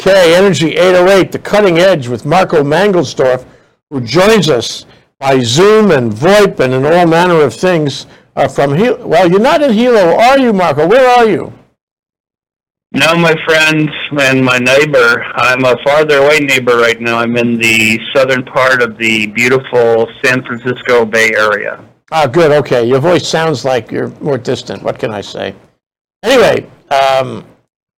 Okay, 0.00 0.34
Energy 0.34 0.76
808, 0.78 1.30
the 1.30 1.38
cutting 1.38 1.78
edge 1.78 2.08
with 2.08 2.24
Marco 2.24 2.62
Mangelsdorf, 2.62 3.44
who 3.90 4.00
joins 4.00 4.48
us 4.48 4.86
by 5.18 5.40
Zoom 5.40 5.90
and 5.90 6.10
VoIP 6.10 6.58
and 6.58 6.72
in 6.72 6.86
all 6.86 7.06
manner 7.06 7.42
of 7.42 7.52
things 7.52 8.06
uh, 8.34 8.48
from 8.48 8.74
Hilo. 8.74 9.06
Well, 9.06 9.30
you're 9.30 9.38
not 9.38 9.60
in 9.60 9.74
Hilo, 9.74 10.16
are 10.18 10.38
you, 10.38 10.54
Marco? 10.54 10.86
Where 10.86 11.06
are 11.06 11.28
you? 11.28 11.52
No, 12.92 13.14
my 13.14 13.34
friend 13.44 13.90
and 14.18 14.42
my 14.42 14.56
neighbor. 14.56 15.22
I'm 15.34 15.66
a 15.66 15.76
farther 15.84 16.16
away 16.20 16.38
neighbor 16.38 16.78
right 16.78 16.98
now. 16.98 17.18
I'm 17.18 17.36
in 17.36 17.58
the 17.58 18.00
southern 18.14 18.42
part 18.42 18.80
of 18.80 18.96
the 18.96 19.26
beautiful 19.26 20.10
San 20.24 20.42
Francisco 20.42 21.04
Bay 21.04 21.34
Area. 21.36 21.84
Ah, 22.10 22.26
good. 22.26 22.52
Okay, 22.52 22.84
your 22.84 23.00
voice 23.00 23.28
sounds 23.28 23.66
like 23.66 23.90
you're 23.90 24.08
more 24.22 24.38
distant. 24.38 24.82
What 24.82 24.98
can 24.98 25.12
I 25.12 25.20
say? 25.20 25.54
Anyway, 26.22 26.66
um, 26.90 27.44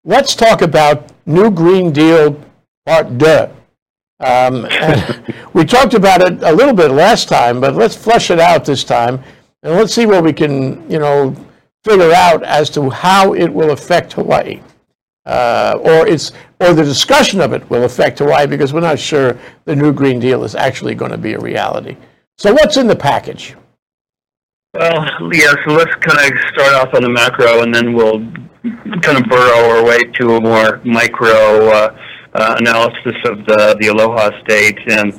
let's 0.04 0.34
talk 0.34 0.62
about 0.62 1.10
New 1.26 1.50
Green 1.50 1.92
Deal 1.92 2.40
Part 2.86 3.18
Deux. 3.18 3.48
Um, 4.20 4.68
we 5.52 5.64
talked 5.64 5.94
about 5.94 6.22
it 6.22 6.42
a 6.42 6.52
little 6.52 6.74
bit 6.74 6.90
last 6.90 7.28
time, 7.28 7.60
but 7.60 7.74
let's 7.74 7.96
flesh 7.96 8.30
it 8.30 8.38
out 8.40 8.64
this 8.64 8.84
time, 8.84 9.22
and 9.62 9.74
let's 9.74 9.94
see 9.94 10.06
what 10.06 10.24
we 10.24 10.32
can, 10.32 10.88
you 10.90 10.98
know, 10.98 11.34
figure 11.84 12.12
out 12.12 12.42
as 12.44 12.70
to 12.70 12.90
how 12.90 13.34
it 13.34 13.48
will 13.52 13.70
affect 13.70 14.12
Hawaii 14.12 14.60
uh, 15.26 15.78
or 15.82 16.06
it's 16.06 16.32
or 16.60 16.74
the 16.74 16.84
discussion 16.84 17.40
of 17.40 17.52
it 17.52 17.68
will 17.70 17.84
affect 17.84 18.18
Hawaii 18.18 18.46
because 18.46 18.72
we're 18.72 18.80
not 18.80 18.98
sure 18.98 19.36
the 19.64 19.74
new 19.74 19.92
Green 19.92 20.18
Deal 20.18 20.44
is 20.44 20.54
actually 20.54 20.94
going 20.94 21.10
to 21.10 21.18
be 21.18 21.34
a 21.34 21.38
reality. 21.38 21.96
So 22.38 22.52
what's 22.52 22.76
in 22.76 22.86
the 22.86 22.96
package? 22.96 23.54
Well, 24.74 25.06
yeah. 25.32 25.54
So 25.66 25.74
let's 25.74 25.94
kind 25.96 26.32
of 26.32 26.38
start 26.54 26.74
off 26.74 26.94
on 26.94 27.02
the 27.02 27.08
macro, 27.08 27.62
and 27.62 27.74
then 27.74 27.92
we'll 27.92 28.26
kind 28.62 29.18
of 29.18 29.24
burrow 29.28 29.76
our 29.76 29.84
way 29.84 29.98
to 30.20 30.36
a 30.36 30.40
more 30.40 30.80
micro 30.84 31.68
uh, 31.68 31.98
uh, 32.34 32.56
analysis 32.58 33.16
of 33.24 33.44
the 33.46 33.76
the 33.80 33.88
Aloha 33.88 34.30
State. 34.42 34.78
And 34.88 35.12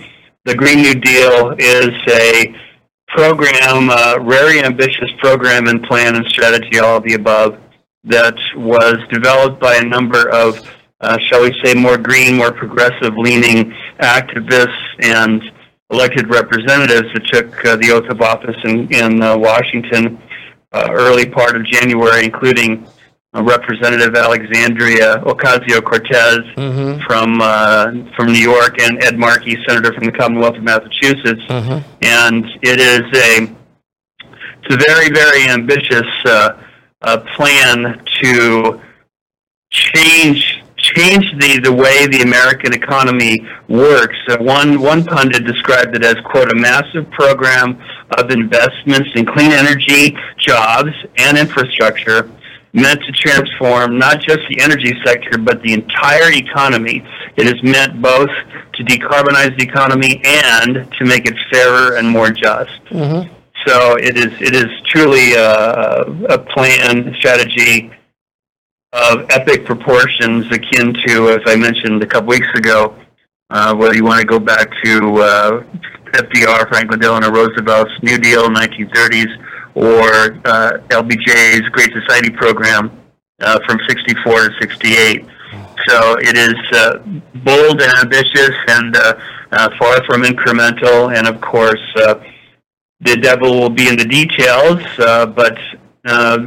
the 0.46 0.56
Green 0.56 0.82
New 0.82 0.96
Deal 0.96 1.56
is 1.58 1.94
a 2.10 2.56
program, 3.08 3.90
uh, 3.90 4.18
very 4.28 4.64
ambitious 4.64 5.10
program 5.20 5.68
and 5.68 5.84
plan 5.84 6.16
and 6.16 6.26
strategy, 6.28 6.80
all 6.80 6.98
of 6.98 7.04
the 7.04 7.14
above 7.14 7.60
that 8.06 8.36
was 8.56 8.98
developed 9.12 9.62
by 9.62 9.76
a 9.76 9.84
number 9.84 10.30
of, 10.30 10.60
uh, 11.02 11.18
shall 11.30 11.42
we 11.42 11.54
say, 11.64 11.74
more 11.74 11.98
green, 11.98 12.36
more 12.36 12.52
progressive 12.52 13.14
leaning 13.16 13.74
activists 14.00 14.76
and 15.02 15.42
elected 15.90 16.28
representatives 16.28 17.08
that 17.14 17.26
took 17.32 17.66
uh, 17.66 17.76
the 17.78 17.92
oath 17.92 18.10
of 18.10 18.22
office 18.22 18.56
in, 18.66 18.92
in 18.92 19.22
uh, 19.22 19.38
Washington 19.38 20.20
uh, 20.74 20.90
early 20.92 21.26
part 21.26 21.56
of 21.56 21.64
January, 21.66 22.26
including 22.26 22.86
Representative 23.42 24.16
Alexandria 24.16 25.18
Ocasio 25.26 25.84
Cortez 25.84 26.40
mm-hmm. 26.56 27.02
from 27.08 27.42
uh, 27.42 27.92
from 28.16 28.28
New 28.28 28.40
York 28.40 28.80
and 28.80 29.04
Ed 29.04 29.18
Markey, 29.18 29.58
senator 29.68 29.92
from 29.94 30.06
the 30.06 30.12
Commonwealth 30.12 30.58
of 30.58 30.64
Massachusetts. 30.64 31.42
Mm-hmm. 31.50 32.04
And 32.04 32.46
it 32.62 32.80
is 32.80 33.02
a 33.02 33.56
it's 34.62 34.76
a 34.76 34.78
very 34.88 35.10
very 35.10 35.48
ambitious 35.50 36.08
uh, 36.26 36.62
a 37.02 37.20
plan 37.36 38.06
to 38.22 38.80
change 39.72 40.64
change 40.78 41.26
the, 41.40 41.60
the 41.64 41.72
way 41.72 42.06
the 42.08 42.22
American 42.22 42.74
economy 42.74 43.40
works. 43.68 44.18
Uh, 44.30 44.38
one 44.38 44.80
one 44.80 45.04
pundit 45.04 45.44
described 45.46 45.96
it 45.96 46.04
as 46.04 46.16
quote 46.26 46.52
a 46.52 46.56
massive 46.56 47.10
program 47.10 47.82
of 48.18 48.30
investments 48.30 49.10
in 49.16 49.26
clean 49.26 49.52
energy, 49.52 50.16
jobs, 50.38 50.92
and 51.18 51.38
infrastructure 51.38 52.30
meant 52.74 53.00
to 53.04 53.12
transform 53.12 54.00
not 54.00 54.20
just 54.20 54.40
the 54.50 54.60
energy 54.60 54.94
sector 55.06 55.38
but 55.38 55.62
the 55.62 55.74
entire 55.74 56.32
economy. 56.32 57.06
It 57.38 57.48
is 57.48 57.62
meant 57.64 58.02
both 58.02 58.30
to 58.74 58.84
decarbonize 58.84 59.56
the 59.58 59.64
economy 59.64 60.22
and 60.26 60.92
to 60.98 61.06
make 61.06 61.26
it 61.26 61.36
fairer 61.52 61.98
and 61.98 62.10
more 62.10 62.32
just. 62.32 62.84
Mm-hmm. 62.86 63.32
So 63.66 63.96
it 63.96 64.18
is 64.18 64.34
it 64.42 64.56
is 64.56 64.70
truly 64.88 65.34
a, 65.34 66.02
a 66.30 66.38
plan 66.38 67.14
strategy 67.18 67.92
of 68.92 69.26
epic 69.32 69.66
proportions, 69.66 70.46
akin 70.52 70.94
to, 71.08 71.30
as 71.30 71.42
I 71.48 71.56
mentioned 71.56 72.04
a 72.04 72.06
couple 72.06 72.30
weeks 72.30 72.48
ago, 72.56 72.96
uh, 73.50 73.74
whether 73.74 73.96
you 73.96 74.04
want 74.04 74.22
to 74.22 74.28
go 74.28 74.40
back 74.40 74.70
to 74.84 75.16
uh, 75.18 75.64
FDR, 76.12 76.70
Franklin 76.70 77.00
Delano 77.00 77.32
Roosevelt's 77.32 77.92
New 78.04 78.20
Deal, 78.20 78.50
1930s, 78.50 79.36
or 79.76 80.40
uh, 80.46 80.78
LBJ's 80.90 81.68
Great 81.70 81.92
Society 81.94 82.30
program 82.30 82.92
uh, 83.42 83.60
from 83.66 83.80
64 83.88 84.50
to 84.50 84.52
68. 84.62 85.26
So 85.88 86.16
it 86.20 86.38
is 86.38 86.56
uh, 86.72 87.00
bold 87.44 87.82
and 87.82 87.92
ambitious 88.00 88.56
and 88.68 88.96
uh, 88.96 89.14
uh, 89.52 89.70
far 89.78 90.04
from 90.06 90.24
incremental, 90.24 91.16
and 91.16 91.28
of 91.28 91.42
course, 91.42 91.82
uh, 91.98 92.16
the 93.02 93.18
devil 93.18 93.60
will 93.60 93.70
be 93.70 93.88
in 93.90 93.98
the 93.98 94.06
details, 94.06 94.82
but 95.36 95.58
uh, 96.06 96.38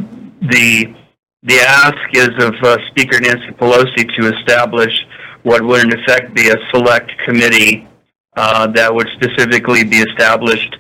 the 0.41 0.95
the 1.43 1.61
ask 1.61 1.97
is 2.13 2.31
of 2.43 2.55
Speaker 2.89 3.21
Nancy 3.21 3.53
Pelosi 3.53 4.13
to 4.17 4.37
establish 4.37 4.93
what 5.43 5.63
would 5.63 5.85
in 5.85 6.01
effect 6.01 6.35
be 6.35 6.49
a 6.49 6.57
select 6.73 7.13
committee 7.25 7.87
that 8.35 8.93
would 8.93 9.09
specifically 9.17 9.85
be 9.85 9.99
established 9.99 10.75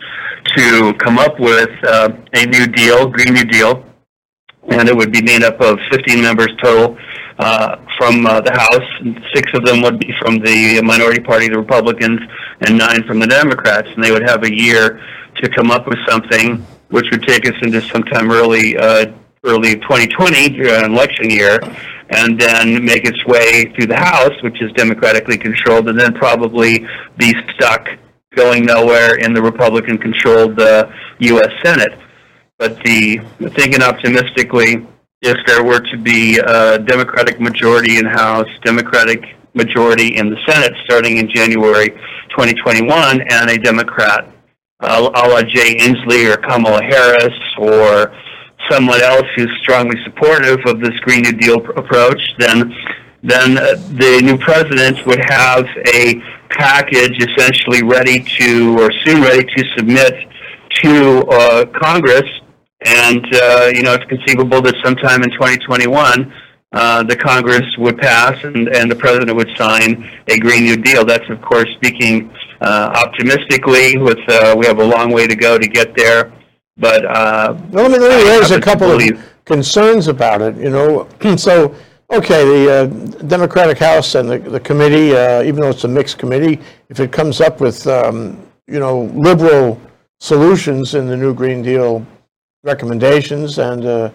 to 0.56 0.94
come 0.94 1.18
up 1.18 1.38
with 1.38 1.70
uh, 1.84 2.10
a 2.32 2.46
new 2.46 2.66
deal, 2.66 3.08
Green 3.08 3.34
New 3.34 3.44
Deal, 3.44 3.84
and 4.68 4.88
it 4.88 4.96
would 4.96 5.12
be 5.12 5.22
made 5.22 5.42
up 5.42 5.60
of 5.60 5.78
15 5.92 6.20
members 6.20 6.50
total 6.62 6.96
uh, 7.38 7.76
from 7.98 8.26
uh, 8.26 8.40
the 8.40 8.52
House. 8.52 8.90
And 9.00 9.20
six 9.34 9.50
of 9.54 9.64
them 9.64 9.82
would 9.82 9.98
be 9.98 10.12
from 10.18 10.38
the 10.38 10.80
minority 10.82 11.20
party, 11.22 11.48
the 11.48 11.58
Republicans, 11.58 12.20
and 12.62 12.78
nine 12.78 13.04
from 13.04 13.18
the 13.18 13.26
Democrats. 13.26 13.88
And 13.94 14.02
they 14.02 14.10
would 14.10 14.26
have 14.28 14.44
a 14.44 14.54
year 14.54 15.00
to 15.36 15.50
come 15.50 15.70
up 15.70 15.86
with 15.86 15.98
something 16.08 16.64
which 16.88 17.06
would 17.10 17.22
take 17.24 17.46
us 17.46 17.54
into 17.62 17.82
sometime 17.82 18.30
early 18.30 18.76
uh, 18.76 19.06
early 19.44 19.74
2020 19.76 20.68
uh, 20.68 20.86
election 20.86 21.30
year, 21.30 21.60
and 22.10 22.40
then 22.40 22.84
make 22.84 23.04
its 23.04 23.24
way 23.26 23.72
through 23.74 23.86
the 23.86 23.96
House, 23.96 24.32
which 24.42 24.60
is 24.62 24.72
democratically 24.72 25.36
controlled, 25.36 25.88
and 25.88 26.00
then 26.00 26.14
probably 26.14 26.86
be 27.18 27.34
stuck 27.54 27.88
going 28.36 28.64
nowhere 28.64 29.16
in 29.16 29.34
the 29.34 29.42
Republican-controlled 29.42 30.60
uh, 30.60 30.88
U.S. 31.18 31.50
Senate. 31.64 31.98
But 32.58 32.78
the 32.84 33.18
thinking 33.56 33.82
optimistically, 33.82 34.86
if 35.22 35.36
there 35.46 35.64
were 35.64 35.80
to 35.80 35.98
be 35.98 36.38
a 36.38 36.78
Democratic 36.78 37.40
majority 37.40 37.98
in 37.98 38.06
House, 38.06 38.48
Democratic 38.62 39.36
majority 39.54 40.16
in 40.16 40.30
the 40.30 40.36
Senate 40.46 40.72
starting 40.84 41.16
in 41.16 41.28
January 41.28 41.88
2021, 42.30 43.22
and 43.30 43.50
a 43.50 43.58
Democrat 43.58 44.30
uh, 44.80 45.10
a 45.14 45.28
la 45.28 45.42
Jay 45.42 45.76
Inslee 45.76 46.32
or 46.32 46.36
Kamala 46.36 46.82
Harris 46.82 47.32
or 47.58 48.14
someone 48.70 49.00
else 49.00 49.26
who's 49.34 49.50
strongly 49.62 49.96
supportive 50.04 50.58
of 50.66 50.80
this 50.80 50.98
Green 51.00 51.22
New 51.22 51.32
Deal 51.32 51.60
pr- 51.60 51.72
approach, 51.72 52.20
then 52.38 52.74
then 53.22 53.58
uh, 53.58 53.74
the 53.94 54.20
new 54.22 54.38
president 54.38 55.04
would 55.06 55.20
have 55.30 55.66
a 55.94 56.22
package 56.50 57.22
essentially 57.22 57.82
ready 57.82 58.20
to 58.20 58.78
or 58.78 58.90
soon 59.04 59.22
ready 59.22 59.44
to 59.44 59.64
submit 59.76 60.14
to 60.82 61.24
uh, 61.30 61.64
Congress. 61.66 62.28
And 62.84 63.24
uh, 63.34 63.70
you 63.74 63.82
know, 63.82 63.94
it's 63.94 64.04
conceivable 64.04 64.60
that 64.62 64.74
sometime 64.84 65.22
in 65.22 65.30
2021. 65.30 66.32
Uh, 66.72 67.02
the 67.04 67.16
Congress 67.16 67.64
would 67.78 67.96
pass 67.96 68.36
and, 68.44 68.68
and 68.68 68.90
the 68.90 68.94
president 68.94 69.34
would 69.34 69.48
sign 69.56 70.10
a 70.28 70.38
Green 70.38 70.64
New 70.64 70.76
Deal. 70.76 71.04
That's, 71.06 71.28
of 71.30 71.40
course, 71.40 71.68
speaking 71.76 72.30
uh, 72.60 72.92
optimistically. 72.94 73.96
With 73.96 74.18
uh, 74.28 74.54
we 74.58 74.66
have 74.66 74.78
a 74.78 74.84
long 74.84 75.12
way 75.12 75.26
to 75.26 75.36
go 75.36 75.58
to 75.58 75.66
get 75.66 75.94
there, 75.96 76.32
but 76.76 77.06
uh, 77.06 77.56
well, 77.70 77.88
let 77.88 77.92
me, 77.92 77.98
let 77.98 78.24
me 78.24 78.30
raise 78.30 78.50
a 78.50 78.60
couple 78.60 78.90
of 78.90 79.00
concerns 79.44 80.08
about 80.08 80.42
it. 80.42 80.56
You 80.56 80.70
know, 80.70 81.08
so 81.36 81.74
okay, 82.10 82.44
the 82.44 82.72
uh, 82.72 82.86
Democratic 83.24 83.78
House 83.78 84.14
and 84.14 84.28
the, 84.28 84.38
the 84.38 84.60
committee, 84.60 85.14
uh, 85.14 85.42
even 85.42 85.60
though 85.60 85.70
it's 85.70 85.84
a 85.84 85.88
mixed 85.88 86.18
committee, 86.18 86.60
if 86.88 87.00
it 87.00 87.12
comes 87.12 87.40
up 87.40 87.60
with 87.60 87.86
um, 87.86 88.40
you 88.66 88.78
know 88.78 89.02
liberal 89.14 89.80
solutions 90.20 90.94
in 90.94 91.06
the 91.06 91.16
new 91.16 91.34
Green 91.34 91.62
Deal 91.62 92.06
recommendations 92.64 93.58
and 93.58 93.84
uh, 93.84 94.10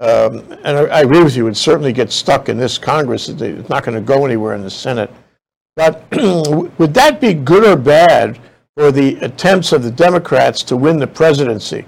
um, 0.00 0.38
and 0.64 0.78
I, 0.78 0.84
I, 0.86 1.00
agree 1.00 1.22
with 1.22 1.36
you, 1.36 1.46
it 1.46 1.56
certainly 1.56 1.92
gets 1.92 2.14
stuck 2.14 2.48
in 2.48 2.56
this 2.56 2.78
Congress. 2.78 3.28
It's 3.28 3.68
not 3.68 3.84
going 3.84 3.96
to 3.96 4.00
go 4.00 4.24
anywhere 4.24 4.54
in 4.54 4.62
the 4.62 4.70
Senate. 4.70 5.10
But 5.76 6.10
would 6.78 6.94
that 6.94 7.20
be 7.20 7.34
good 7.34 7.64
or 7.64 7.76
bad 7.76 8.38
for 8.78 8.90
the 8.90 9.16
attempts 9.16 9.72
of 9.72 9.82
the 9.82 9.90
Democrats 9.90 10.62
to 10.64 10.76
win 10.76 10.98
the 10.98 11.06
presidency? 11.06 11.84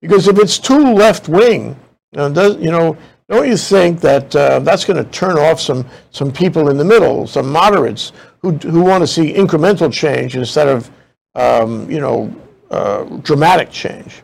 Because 0.00 0.28
if 0.28 0.38
it's 0.38 0.60
too 0.60 0.94
left 0.94 1.28
wing, 1.28 1.74
you 2.12 2.28
know, 2.70 2.96
don't 3.28 3.48
you 3.48 3.56
think 3.56 4.00
that 4.00 4.34
uh, 4.36 4.60
that's 4.60 4.84
going 4.84 5.02
to 5.02 5.10
turn 5.10 5.36
off 5.36 5.60
some, 5.60 5.84
some 6.10 6.32
people 6.32 6.68
in 6.68 6.76
the 6.76 6.84
middle, 6.84 7.26
some 7.26 7.50
moderates 7.50 8.12
who, 8.40 8.52
who 8.52 8.82
want 8.82 9.02
to 9.02 9.06
see 9.06 9.32
incremental 9.32 9.92
change 9.92 10.36
instead 10.36 10.68
of, 10.68 10.90
um, 11.34 11.90
you 11.90 12.00
know, 12.00 12.34
uh, 12.70 13.04
dramatic 13.22 13.70
change? 13.70 14.22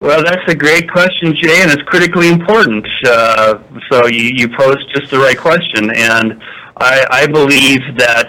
Well, 0.00 0.22
that's 0.22 0.46
a 0.48 0.54
great 0.54 0.90
question, 0.90 1.34
Jay, 1.34 1.62
and 1.62 1.70
it's 1.70 1.82
critically 1.82 2.28
important. 2.28 2.86
Uh, 3.04 3.58
so 3.90 4.06
you, 4.06 4.30
you 4.34 4.48
posed 4.48 4.86
just 4.94 5.10
the 5.10 5.18
right 5.18 5.38
question, 5.38 5.90
and 5.96 6.40
I, 6.76 7.06
I 7.10 7.26
believe 7.26 7.80
that 7.96 8.28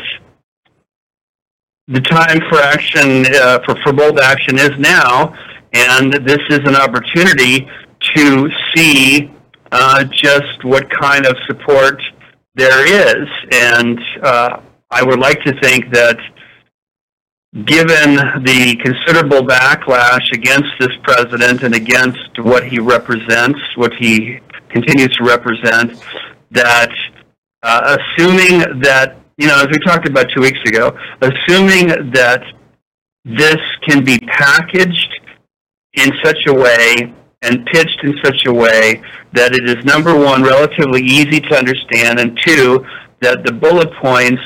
the 1.88 2.02
time 2.02 2.40
for 2.50 2.60
action, 2.60 3.26
uh, 3.36 3.60
for, 3.66 3.76
for 3.84 3.94
bold 3.94 4.20
action 4.20 4.58
is 4.58 4.72
now, 4.80 5.36
and 5.74 6.14
this 6.14 6.40
is 6.50 6.60
an 6.60 6.76
opportunity 6.76 7.68
to 8.16 8.50
see 8.75 9.31
uh, 9.72 10.04
just 10.06 10.63
what 10.63 10.90
kind 10.90 11.25
of 11.25 11.36
support 11.48 12.02
there 12.56 12.86
is. 12.86 13.28
And 13.52 14.00
uh, 14.22 14.62
I 14.90 15.04
would 15.04 15.19
like 15.19 15.42
to 15.44 15.60
think 15.62 15.92
that 15.94 16.18
given 17.63 18.16
the 18.44 18.78
considerable 18.84 19.48
backlash 19.48 20.31
against 20.34 20.69
this 20.80 20.92
president 21.04 21.63
and 21.63 21.74
against 21.74 22.40
what 22.40 22.68
he 22.68 22.80
represents, 22.80 23.60
what 23.75 23.94
he 23.94 24.40
continues 24.69 25.16
to 25.18 25.24
represent, 25.24 26.04
that 26.51 26.92
uh, 27.63 27.98
assuming 27.98 28.81
that, 28.81 29.18
you 29.38 29.48
know, 29.48 29.60
as 29.60 29.68
we 29.68 29.78
talked 29.86 30.08
about 30.08 30.28
two 30.36 30.42
weeks 30.42 30.60
ago, 30.66 30.98
assuming 31.22 32.12
that 32.12 32.44
this 33.24 33.58
can 33.88 34.04
be 34.04 34.19
packaged 34.19 35.19
in 35.94 36.12
such 36.24 36.38
a 36.48 36.54
way 36.54 37.13
and 37.46 37.66
pitched 37.68 38.00
in 38.04 38.14
such 38.24 38.46
a 38.46 38.54
way 38.54 39.02
that 39.34 39.54
it 39.54 39.70
is 39.70 39.84
number 39.86 40.18
one, 40.18 40.44
relatively 40.44 41.02
easy 41.02 41.40
to 41.40 41.56
understand, 41.56 42.20
and 42.20 42.38
two, 42.46 42.86
that 43.22 43.44
the 43.46 43.54
bullet 43.54 43.90
points 44.02 44.42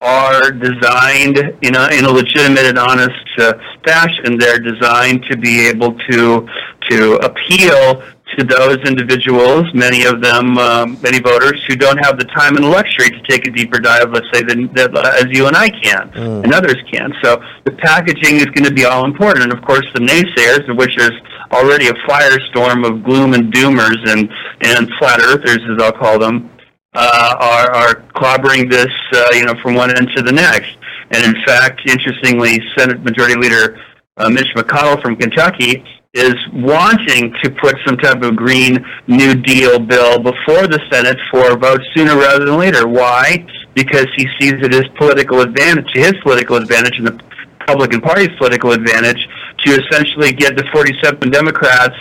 are 0.00 0.52
designed 0.52 1.38
in 1.62 1.74
a, 1.74 1.88
in 1.90 2.04
a 2.04 2.10
legitimate 2.10 2.66
and 2.66 2.78
honest 2.78 3.10
uh, 3.38 3.54
fashion. 3.84 4.38
They're 4.38 4.60
designed 4.60 5.24
to 5.30 5.36
be 5.36 5.66
able 5.66 5.98
to 6.10 6.48
to 6.90 7.14
appeal 7.16 8.02
to 8.36 8.44
those 8.44 8.78
individuals, 8.86 9.64
many 9.72 10.04
of 10.04 10.20
them, 10.20 10.58
um, 10.58 11.00
many 11.00 11.18
voters 11.18 11.62
who 11.66 11.76
don't 11.76 11.98
have 11.98 12.18
the 12.18 12.24
time 12.26 12.56
and 12.56 12.70
luxury 12.70 13.10
to 13.10 13.22
take 13.28 13.46
a 13.46 13.50
deeper 13.50 13.78
dive, 13.78 14.10
let's 14.12 14.26
say, 14.32 14.42
than, 14.42 14.72
that, 14.74 14.94
uh, 14.94 15.12
as 15.16 15.26
you 15.30 15.46
and 15.46 15.56
I 15.56 15.70
can, 15.70 16.10
mm. 16.10 16.44
and 16.44 16.52
others 16.52 16.76
can. 16.92 17.12
So 17.22 17.40
the 17.64 17.72
packaging 17.72 18.36
is 18.36 18.46
going 18.46 18.64
to 18.64 18.72
be 18.72 18.84
all 18.84 19.04
important, 19.04 19.44
and 19.44 19.52
of 19.52 19.64
course 19.64 19.86
the 19.94 20.00
naysayers, 20.00 20.68
of 20.70 20.76
which 20.76 20.94
there's 20.96 21.18
already 21.52 21.88
a 21.88 21.94
firestorm 22.06 22.86
of 22.86 23.02
gloom 23.02 23.32
and 23.32 23.52
doomers 23.52 23.98
and 24.08 24.28
and 24.60 24.90
flat 24.98 25.20
earthers, 25.20 25.60
as 25.70 25.82
I'll 25.82 25.92
call 25.92 26.18
them, 26.18 26.50
uh, 26.94 27.36
are, 27.38 27.70
are 27.72 27.94
clobbering 28.14 28.70
this, 28.70 28.92
uh, 29.12 29.28
you 29.32 29.44
know, 29.46 29.54
from 29.62 29.74
one 29.74 29.96
end 29.96 30.08
to 30.16 30.22
the 30.22 30.32
next. 30.32 30.76
And 31.10 31.24
in 31.24 31.42
fact, 31.46 31.80
interestingly, 31.86 32.60
Senate 32.76 33.02
Majority 33.02 33.36
Leader 33.36 33.78
uh, 34.18 34.28
Mitch 34.28 34.48
McConnell 34.54 35.00
from 35.00 35.16
Kentucky 35.16 35.84
is 36.14 36.34
wanting 36.54 37.34
to 37.42 37.50
put 37.60 37.76
some 37.86 37.96
type 37.98 38.22
of 38.22 38.34
Green 38.34 38.78
New 39.06 39.34
Deal 39.34 39.78
bill 39.78 40.18
before 40.18 40.66
the 40.66 40.80
Senate 40.90 41.18
for 41.30 41.52
a 41.52 41.56
vote 41.56 41.80
sooner 41.94 42.16
rather 42.16 42.46
than 42.46 42.58
later. 42.58 42.88
Why? 42.88 43.46
Because 43.74 44.06
he 44.16 44.26
sees 44.40 44.54
it 44.54 44.74
as 44.74 44.84
political 44.96 45.40
advantage, 45.40 45.86
his 45.92 46.14
political 46.22 46.56
advantage, 46.56 46.98
and 46.98 47.08
the 47.08 47.20
Republican 47.60 48.00
Party's 48.00 48.34
political 48.38 48.72
advantage 48.72 49.20
to 49.64 49.72
essentially 49.72 50.32
get 50.32 50.56
the 50.56 50.64
47 50.72 51.30
Democrats 51.30 51.96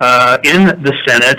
uh, 0.00 0.38
in 0.42 0.64
the 0.82 0.94
Senate 1.06 1.38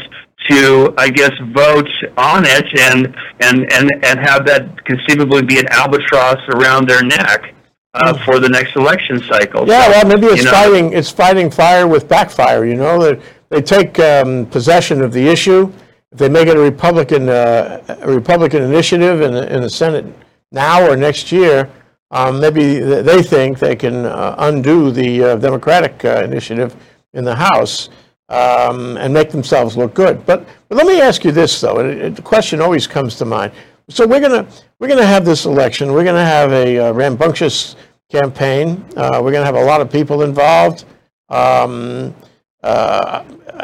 to, 0.50 0.94
I 0.98 1.10
guess, 1.10 1.32
vote 1.54 1.90
on 2.18 2.44
it 2.46 2.66
and 2.80 3.16
and 3.42 3.72
and 3.74 3.92
and 4.04 4.20
have 4.20 4.46
that 4.46 4.86
conceivably 4.86 5.44
be 5.44 5.60
an 5.60 5.68
albatross 5.72 6.38
around 6.50 6.88
their 6.88 7.04
neck 7.04 7.56
uh, 7.94 8.14
hmm. 8.14 8.24
for 8.24 8.40
the 8.40 8.50
next 8.50 8.76
election 8.76 9.22
cycle. 9.24 9.68
Yeah, 9.68 9.86
so, 9.86 9.92
well, 9.92 10.08
maybe 10.08 10.28
it's 10.28 10.40
you 10.40 10.44
know, 10.46 10.52
fighting 10.52 10.94
it's 10.94 11.12
fighting 11.12 11.50
fire 11.50 11.88
with 11.88 12.08
backfire. 12.08 12.66
You 12.66 12.76
know, 12.76 13.00
they 13.00 13.22
they 13.50 13.62
take 13.62 14.00
um, 14.00 14.46
possession 14.48 15.02
of 15.02 15.12
the 15.14 15.28
issue. 15.28 15.72
If 16.12 16.20
they 16.20 16.30
make 16.30 16.48
it 16.48 16.58
a 16.58 16.60
Republican 16.60 17.30
uh, 17.30 17.98
a 18.02 18.12
Republican 18.12 18.64
initiative 18.64 19.22
in 19.22 19.34
the, 19.34 19.54
in 19.54 19.62
the 19.62 19.70
Senate 19.70 20.06
now 20.52 20.90
or 20.90 20.96
next 20.96 21.32
year, 21.32 21.70
um, 22.12 22.42
maybe 22.42 22.80
they 22.80 23.24
think 23.24 23.60
they 23.60 23.76
can 23.76 24.06
uh, 24.06 24.36
undo 24.40 24.92
the 24.92 25.24
uh, 25.24 25.36
Democratic 25.38 26.04
uh, 26.04 26.22
initiative 26.24 26.76
in 27.14 27.24
the 27.24 27.36
House 27.36 27.90
um, 28.28 28.98
and 28.98 29.14
make 29.14 29.30
themselves 29.30 29.78
look 29.78 29.94
good. 29.94 30.26
But, 30.26 30.46
but 30.68 30.76
let 30.76 30.88
me 30.88 31.02
ask 31.02 31.24
you 31.24 31.32
this, 31.32 31.60
though, 31.60 31.80
and 31.80 31.90
it, 31.90 32.16
the 32.16 32.22
question 32.22 32.62
always 32.62 32.88
comes 32.88 33.16
to 33.18 33.26
mind. 33.26 33.54
So 33.92 34.08
we're 34.08 34.22
to 34.22 34.48
we're 34.80 34.88
gonna 34.88 35.06
have 35.06 35.26
this 35.26 35.46
election. 35.46 35.92
We're 35.92 36.06
to 36.06 36.20
have 36.20 36.52
a 36.54 36.80
uh, 36.80 36.92
rambunctious 36.94 37.76
campaign. 38.10 38.86
Uh, 38.96 39.20
we're 39.24 39.32
to 39.32 39.44
have 39.44 39.56
a 39.56 39.64
lot 39.64 39.82
of 39.82 39.92
people 39.92 40.24
involved. 40.24 40.86
Um, 41.30 42.16
uh, 42.64 43.24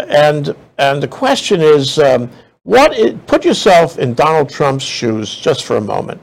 and, 0.09 0.55
and 0.77 1.01
the 1.01 1.07
question 1.07 1.61
is, 1.61 1.99
um, 1.99 2.29
what 2.63 2.97
is, 2.97 3.15
put 3.27 3.45
yourself 3.45 3.99
in 3.99 4.13
Donald 4.13 4.49
Trump's 4.49 4.83
shoes 4.83 5.35
just 5.35 5.63
for 5.63 5.77
a 5.77 5.81
moment. 5.81 6.19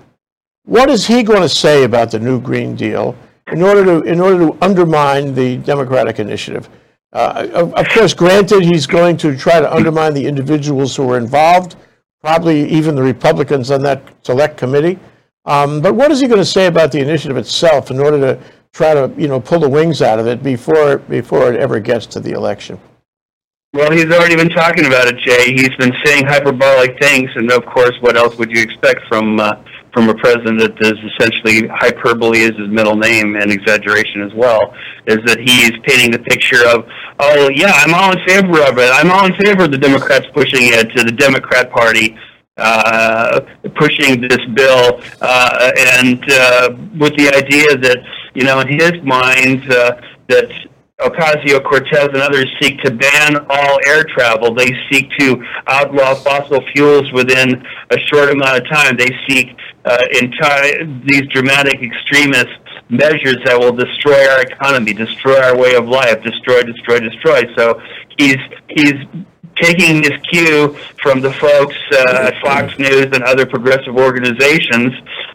What 0.65 0.91
is 0.91 1.07
he 1.07 1.23
going 1.23 1.43
to 1.43 1.49
say 1.49 1.85
about 1.85 2.11
the 2.11 2.19
new 2.19 2.41
Green 2.41 2.75
Deal 2.75 3.17
in 3.53 3.63
order 3.63 3.85
to, 3.85 4.03
in 4.03 4.21
order 4.21 4.49
to 4.49 4.65
undermine 4.65 5.35
the 5.35 5.59
Democratic 5.59 6.19
initiative? 6.19 6.69
Uh, 7.13 7.47
of, 7.53 7.75
of, 7.75 7.89
course, 7.91 8.13
granted, 8.13 8.65
he's 8.65 8.87
going 8.87 9.17
to 9.19 9.37
try 9.37 9.61
to 9.61 9.73
undermine 9.73 10.15
the 10.15 10.27
individuals 10.27 10.97
who 10.97 11.11
are 11.13 11.19
involved, 11.19 11.77
probably 12.25 12.67
even 12.71 12.95
the 12.95 13.03
Republicans 13.03 13.71
on 13.71 13.83
that 13.83 14.03
select 14.23 14.57
committee. 14.57 14.99
Um, 15.45 15.83
but 15.83 15.95
what 15.95 16.11
is 16.11 16.21
he 16.21 16.27
going 16.27 16.41
to 16.41 16.45
say 16.59 16.67
about 16.67 16.91
the 16.91 16.99
initiative 16.99 17.37
itself 17.37 17.91
in 17.91 18.01
order 18.01 18.19
to 18.19 18.43
try 18.73 18.95
to, 18.95 19.13
you 19.19 19.29
know, 19.29 19.39
pull 19.39 19.61
the 19.61 19.69
wings 19.69 20.01
out 20.01 20.19
of 20.19 20.27
it 20.27 20.43
before 20.43 20.97
before 20.97 21.53
it 21.53 21.61
ever 21.61 21.79
gets 21.81 22.07
to 22.07 22.21
the 22.21 22.33
election? 22.33 22.81
Well, 23.75 23.91
he's 23.91 24.07
already 24.07 24.37
been 24.37 24.49
talking 24.49 24.87
about 24.87 25.07
it, 25.07 25.19
Jay. 25.19 25.53
He's 25.53 25.77
been 25.77 25.93
saying 26.03 26.25
hyperbolic 26.25 26.99
things, 26.99 27.29
and 27.35 27.51
of 27.53 27.67
course, 27.67 27.93
what 28.01 28.17
else 28.17 28.39
would 28.39 28.51
you 28.51 28.63
expect 28.63 29.01
from 29.07 29.39
uh, 29.39 29.57
from 29.95 30.11
a 30.11 30.15
president 30.17 30.59
that 30.59 30.77
is 30.81 30.99
essentially 31.15 31.69
hyperbole 31.69 32.41
is 32.41 32.51
his 32.59 32.69
middle 32.69 32.97
name 32.97 33.37
and 33.37 33.51
exaggeration 33.51 34.23
as 34.23 34.35
well, 34.35 34.75
is 35.07 35.19
that 35.25 35.39
he's 35.39 35.73
painting 35.87 36.11
the 36.11 36.19
picture 36.19 36.67
of, 36.67 36.85
oh 37.21 37.49
yeah, 37.55 37.73
I'm 37.73 37.95
all 37.95 38.13
in 38.13 38.19
favor 38.27 38.61
of 38.69 38.77
it. 38.77 38.91
I'm 38.93 39.11
all 39.11 39.25
in 39.25 39.35
favor 39.37 39.65
of 39.65 39.71
the 39.71 39.79
Democrats 39.79 40.27
pushing 40.35 40.63
it 40.63 40.91
to 40.97 41.05
the 41.05 41.13
Democrat 41.13 41.71
Party. 41.71 42.17
Uh, 42.57 43.41
pushing 43.75 44.21
this 44.21 44.39
bill, 44.55 45.01
uh, 45.21 45.73
and 45.99 46.23
uh, 46.31 46.71
with 47.01 47.13
the 47.17 47.29
idea 47.35 47.77
that, 47.77 47.99
you 48.33 48.45
know, 48.45 48.61
in 48.61 48.69
his 48.69 48.93
mind, 49.03 49.69
uh, 49.73 50.01
that 50.29 50.49
Ocasio 51.01 51.63
Cortez 51.65 52.09
and 52.13 52.19
others 52.19 52.47
seek 52.61 52.79
to 52.83 52.91
ban 52.93 53.37
all 53.51 53.79
air 53.87 54.05
travel. 54.05 54.55
They 54.55 54.73
seek 54.91 55.11
to 55.19 55.45
outlaw 55.67 56.15
fossil 56.15 56.61
fuels 56.73 57.11
within 57.13 57.65
a 57.91 57.99
short 57.99 58.31
amount 58.31 58.59
of 58.59 58.69
time. 58.69 58.97
They 58.97 59.11
seek 59.27 59.57
uh, 59.85 59.99
entire 60.13 60.85
these 61.05 61.27
dramatic 61.29 61.83
extremist 61.83 62.55
measures 62.89 63.39
that 63.45 63.59
will 63.59 63.73
destroy 63.73 64.29
our 64.29 64.43
economy, 64.43 64.93
destroy 64.93 65.41
our 65.41 65.57
way 65.57 65.75
of 65.75 65.89
life, 65.89 66.23
destroy, 66.23 66.63
destroy, 66.63 67.01
destroy. 67.01 67.43
So 67.57 67.81
he's 68.17 68.39
he's 68.69 68.95
taking 69.57 70.03
his 70.03 70.13
cue 70.31 70.77
from 71.03 71.21
the 71.21 71.33
folks 71.33 71.77
uh, 71.93 72.31
at 72.33 72.41
Fox 72.41 72.79
News 72.79 73.07
and 73.13 73.23
other 73.25 73.47
progressive 73.47 73.97
organizations 73.97 74.93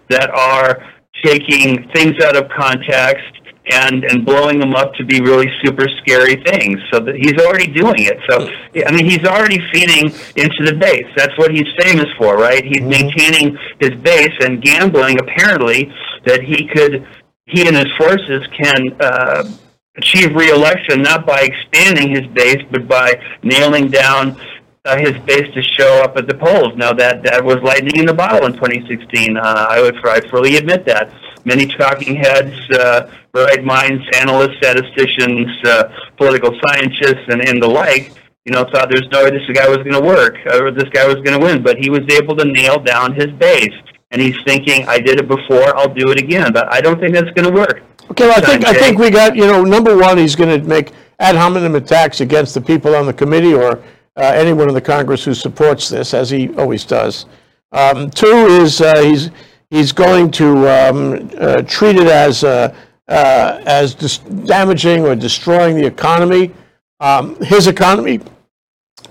that 0.07 0.29
are 0.29 0.83
taking 1.23 1.89
things 1.91 2.15
out 2.23 2.37
of 2.37 2.49
context 2.49 3.38
and 3.71 4.03
and 4.03 4.25
blowing 4.25 4.59
them 4.59 4.75
up 4.75 4.93
to 4.95 5.05
be 5.05 5.21
really 5.21 5.47
super 5.63 5.87
scary 6.01 6.35
things. 6.43 6.79
So 6.91 6.99
that 6.99 7.15
he's 7.15 7.37
already 7.43 7.67
doing 7.67 8.03
it. 8.03 8.17
So 8.29 8.49
I 8.85 8.91
mean, 8.91 9.05
he's 9.05 9.25
already 9.25 9.59
feeding 9.71 10.11
into 10.35 10.65
the 10.65 10.75
base. 10.79 11.07
That's 11.15 11.37
what 11.37 11.51
he's 11.51 11.67
famous 11.79 12.07
for, 12.17 12.37
right? 12.37 12.63
He's 12.63 12.81
mm-hmm. 12.81 12.89
maintaining 12.89 13.57
his 13.79 13.91
base 14.01 14.35
and 14.41 14.61
gambling. 14.61 15.19
Apparently, 15.19 15.91
that 16.25 16.43
he 16.43 16.67
could 16.67 17.07
he 17.45 17.67
and 17.67 17.75
his 17.75 17.91
forces 17.97 18.45
can. 18.57 18.95
Uh, 18.99 19.51
achieve 19.97 20.33
reelection 20.33 21.01
not 21.01 21.25
by 21.25 21.41
expanding 21.41 22.09
his 22.09 22.25
base, 22.27 22.63
but 22.71 22.87
by 22.87 23.21
nailing 23.43 23.89
down 23.89 24.39
uh, 24.85 24.97
his 24.97 25.13
base 25.25 25.53
to 25.53 25.61
show 25.61 26.01
up 26.03 26.17
at 26.17 26.27
the 26.27 26.33
polls. 26.33 26.75
Now 26.75 26.93
that 26.93 27.23
that 27.23 27.43
was 27.43 27.57
lightning 27.57 27.97
in 27.97 28.05
the 28.05 28.13
bottle 28.13 28.45
in 28.45 28.53
2016. 28.53 29.37
Uh, 29.37 29.41
I 29.41 29.81
would 29.81 29.95
I 30.05 30.21
fully 30.29 30.57
admit 30.57 30.85
that. 30.85 31.11
Many 31.45 31.67
talking 31.67 32.15
heads, 32.15 32.55
uh, 32.71 33.11
bright 33.31 33.63
minds, 33.63 34.03
analysts, 34.15 34.57
statisticians, 34.57 35.47
uh, 35.65 35.95
political 36.17 36.57
scientists, 36.65 37.25
and, 37.27 37.47
and 37.47 37.61
the 37.61 37.67
like, 37.67 38.11
you 38.45 38.51
know, 38.51 38.65
thought 38.71 38.89
there's 38.89 39.07
no 39.11 39.23
way 39.23 39.29
this 39.31 39.47
guy 39.53 39.67
was 39.67 39.77
going 39.77 39.93
to 39.93 40.01
work 40.01 40.35
or 40.47 40.71
this 40.71 40.89
guy 40.89 41.05
was 41.05 41.15
going 41.15 41.39
to 41.39 41.45
win. 41.45 41.63
But 41.63 41.77
he 41.77 41.89
was 41.89 42.01
able 42.11 42.35
to 42.37 42.45
nail 42.45 42.79
down 42.79 43.13
his 43.13 43.27
base, 43.33 43.73
and 44.11 44.21
he's 44.21 44.35
thinking, 44.45 44.87
"I 44.87 44.99
did 44.99 45.19
it 45.19 45.27
before, 45.27 45.75
I'll 45.77 45.93
do 45.93 46.11
it 46.11 46.19
again." 46.19 46.51
But 46.51 46.71
I 46.73 46.81
don't 46.81 46.99
think 46.99 47.13
that's 47.13 47.31
going 47.31 47.47
to 47.47 47.53
work. 47.53 47.81
Okay, 48.11 48.27
well, 48.27 48.37
I 48.37 48.41
think 48.41 48.65
I 48.65 48.73
think 48.73 48.97
we 48.97 49.09
got 49.09 49.35
you 49.35 49.45
know 49.45 49.63
number 49.63 49.97
one, 49.97 50.17
he's 50.17 50.35
going 50.35 50.59
to 50.59 50.67
make 50.67 50.91
ad 51.19 51.35
hominem 51.35 51.75
attacks 51.75 52.21
against 52.21 52.53
the 52.53 52.61
people 52.61 52.95
on 52.95 53.05
the 53.05 53.13
committee 53.13 53.53
or 53.53 53.83
uh, 54.15 54.31
anyone 54.35 54.67
in 54.67 54.73
the 54.73 54.81
Congress 54.81 55.23
who 55.23 55.33
supports 55.33 55.89
this, 55.89 56.13
as 56.13 56.29
he 56.29 56.49
always 56.55 56.83
does. 56.83 57.25
Um, 57.71 58.09
two 58.09 58.47
is 58.47 58.81
uh, 58.81 59.01
he's 59.01 59.29
he's 59.69 59.91
going 59.91 60.31
to 60.31 60.67
um, 60.67 61.29
uh, 61.39 61.61
treat 61.63 61.95
it 61.95 62.07
as 62.07 62.43
uh, 62.43 62.73
uh, 63.07 63.61
as 63.65 63.95
dis- 63.95 64.19
damaging 64.19 65.05
or 65.05 65.15
destroying 65.15 65.75
the 65.75 65.85
economy. 65.85 66.51
um, 66.99 67.35
his 67.41 67.67
economy 67.67 68.19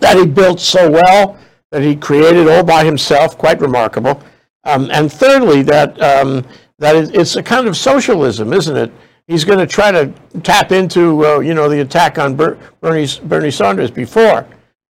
that 0.01 0.17
he 0.17 0.27
built 0.27 0.61
so 0.61 0.91
well, 0.91 1.39
that 1.71 1.83
he 1.83 1.97
created 1.97 2.49
all 2.49 2.63
by 2.63 2.85
himself, 2.85 3.37
quite 3.39 3.61
remarkable. 3.61 4.23
Um, 4.65 4.91
and 4.93 5.11
thirdly, 5.11 5.63
that, 5.63 6.01
um, 6.01 6.45
that 6.79 6.95
it's 7.15 7.37
a 7.37 7.43
kind 7.43 7.67
of 7.67 7.77
socialism, 7.77 8.53
isn't 8.53 8.77
it? 8.77 8.93
He's 9.27 9.45
going 9.45 9.59
to 9.59 9.67
try 9.67 9.91
to 9.91 10.13
tap 10.43 10.73
into, 10.73 11.25
uh, 11.27 11.39
you 11.41 11.55
know, 11.55 11.69
the 11.69 11.81
attack 11.81 12.19
on 12.19 12.37
Ber- 12.37 12.59
Bernie, 12.81 13.09
Bernie 13.25 13.51
Sanders 13.51 13.91
before. 13.91 14.47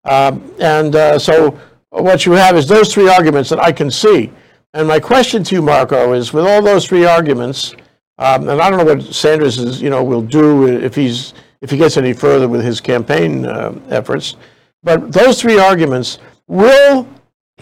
Um, 0.05 0.53
and 0.61 0.95
uh, 0.97 1.19
so 1.19 1.59
what 1.91 2.27
you 2.27 2.33
have 2.33 2.57
is 2.57 2.67
those 2.67 2.93
three 2.93 3.09
arguments 3.09 3.51
that 3.51 3.61
I 3.61 3.73
can 3.73 3.91
see. 3.91 4.31
And 4.77 4.87
my 4.87 5.01
question 5.01 5.43
to 5.45 5.55
you, 5.55 5.63
Marco, 5.63 6.13
is 6.13 6.35
with 6.35 6.45
all 6.45 6.61
those 6.61 6.87
three 6.87 7.07
arguments, 7.07 7.75
um, 8.19 8.51
and 8.51 8.61
I 8.61 8.69
don't 8.69 8.79
know 8.79 8.95
what 8.95 9.03
Sanders 9.05 9.57
is, 9.59 9.81
you 9.81 9.89
know, 9.89 10.05
will 10.05 10.21
do 10.21 10.69
if 10.69 10.95
he's 10.95 11.33
if 11.63 11.71
he 11.71 11.79
gets 11.79 11.97
any 11.97 12.13
further 12.13 12.47
with 12.47 12.63
his 12.63 12.79
campaign 12.79 13.47
uh, 13.47 13.75
efforts. 13.89 14.37
But 14.83 15.13
those 15.13 15.41
three 15.41 15.59
arguments 15.59 16.19
will 16.47 17.09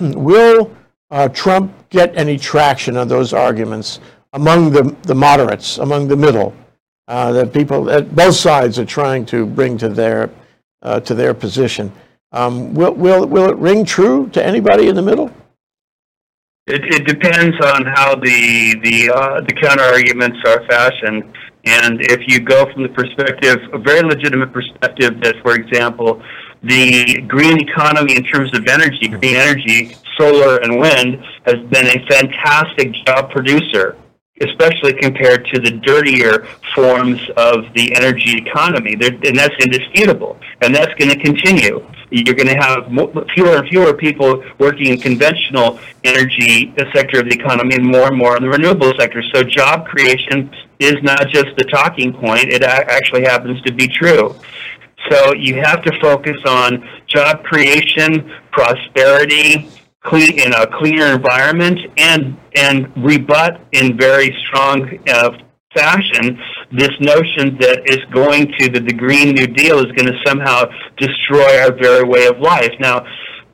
will 0.01 0.75
uh, 1.13 1.29
Trump 1.29 1.73
get 1.89 2.17
any 2.17 2.37
traction 2.37 2.97
on 2.97 3.07
those 3.07 3.33
arguments 3.33 4.01
among 4.33 4.73
the 4.73 4.83
the 5.03 5.15
moderates, 5.15 5.79
among 5.79 6.09
the 6.09 6.17
middle, 6.17 6.53
uh, 7.07 7.31
that 7.31 7.53
people 7.53 7.89
at 7.91 8.13
both 8.13 8.35
sides 8.35 8.77
are 8.77 8.85
trying 8.85 9.25
to 9.27 9.47
bring 9.47 9.79
to 9.79 9.89
their 9.89 10.31
uh, 10.83 10.99
to 10.99 11.15
their 11.15 11.33
position. 11.33 11.93
Um, 12.33 12.75
will 12.75 12.95
will 12.95 13.25
will 13.25 13.51
it 13.51 13.57
ring 13.59 13.85
true 13.85 14.29
to 14.31 14.45
anybody 14.45 14.89
in 14.89 14.97
the 14.97 15.03
middle? 15.03 15.31
It, 16.67 16.83
it 16.83 17.07
depends 17.07 17.55
on 17.63 17.85
how 17.85 18.15
the 18.15 18.81
the 18.83 19.13
uh, 19.13 19.43
the 19.43 19.53
counter 19.53 19.83
arguments 19.83 20.39
are 20.47 20.65
fashioned, 20.67 21.23
and 21.67 22.01
if 22.01 22.27
you 22.27 22.41
go 22.41 22.65
from 22.73 22.85
the 22.85 22.89
perspective, 22.89 23.59
a 23.75 23.79
very 23.79 24.01
legitimate 24.01 24.51
perspective, 24.51 25.21
that 25.21 25.37
for 25.43 25.57
example, 25.57 26.23
the 26.63 27.21
green 27.29 27.61
economy 27.61 28.17
in 28.17 28.25
terms 28.25 28.49
of 28.57 28.67
energy, 28.67 29.09
green 29.09 29.37
energy, 29.37 29.95
solar 30.17 30.57
and 30.63 30.81
wind, 30.81 31.23
has 31.45 31.61
been 31.69 31.85
a 31.85 32.01
fantastic 32.07 32.95
job 33.05 33.31
producer 33.31 33.99
especially 34.41 34.95
compared 34.95 35.47
to 35.47 35.61
the 35.61 35.71
dirtier 35.71 36.47
forms 36.75 37.21
of 37.37 37.73
the 37.75 37.95
energy 37.95 38.37
economy. 38.37 38.95
and 38.95 39.39
that's 39.39 39.55
indisputable. 39.63 40.37
And 40.61 40.75
that's 40.75 40.93
going 40.95 41.11
to 41.11 41.19
continue. 41.19 41.87
You're 42.11 42.35
going 42.35 42.49
to 42.49 42.57
have 42.57 42.87
fewer 43.35 43.59
and 43.59 43.69
fewer 43.69 43.95
people 43.95 44.45
working 44.59 44.87
in 44.87 44.99
conventional 44.99 45.79
energy 46.03 46.73
uh, 46.79 46.85
sector 46.93 47.21
of 47.21 47.29
the 47.29 47.35
economy 47.35 47.77
and 47.77 47.87
more 47.87 48.09
and 48.09 48.17
more 48.17 48.37
in 48.37 48.43
the 48.43 48.49
renewable 48.49 48.93
sector. 48.99 49.23
So 49.33 49.45
job 49.45 49.87
creation 49.87 50.51
is 50.81 50.97
not 51.03 51.29
just 51.29 51.57
the 51.57 51.65
talking 51.65 52.13
point, 52.13 52.49
it 52.49 52.63
actually 52.63 53.23
happens 53.23 53.61
to 53.63 53.73
be 53.73 53.87
true. 53.89 54.35
So 55.11 55.35
you 55.35 55.57
have 55.57 55.83
to 55.83 56.01
focus 56.01 56.37
on 56.47 56.89
job 57.07 57.45
creation, 57.45 58.33
prosperity, 58.51 59.71
clean 60.05 60.39
in 60.39 60.53
a 60.55 60.67
cleaner 60.79 61.07
environment 61.07 61.79
and 61.99 62.37
and 62.55 62.93
rebut 62.97 63.61
in 63.73 63.97
very 63.99 64.35
strong 64.47 64.99
uh, 65.09 65.31
fashion 65.75 66.39
this 66.73 66.91
notion 67.01 67.57
that 67.59 67.83
is 67.87 68.05
going 68.13 68.53
to 68.59 68.71
that 68.71 68.87
the 68.87 68.93
Green 68.93 69.35
New 69.35 69.47
Deal 69.47 69.79
is 69.79 69.91
going 69.93 70.07
to 70.07 70.19
somehow 70.27 70.65
destroy 70.97 71.61
our 71.61 71.73
very 71.73 72.05
way 72.05 72.27
of 72.27 72.39
life. 72.39 72.73
Now, 72.81 73.07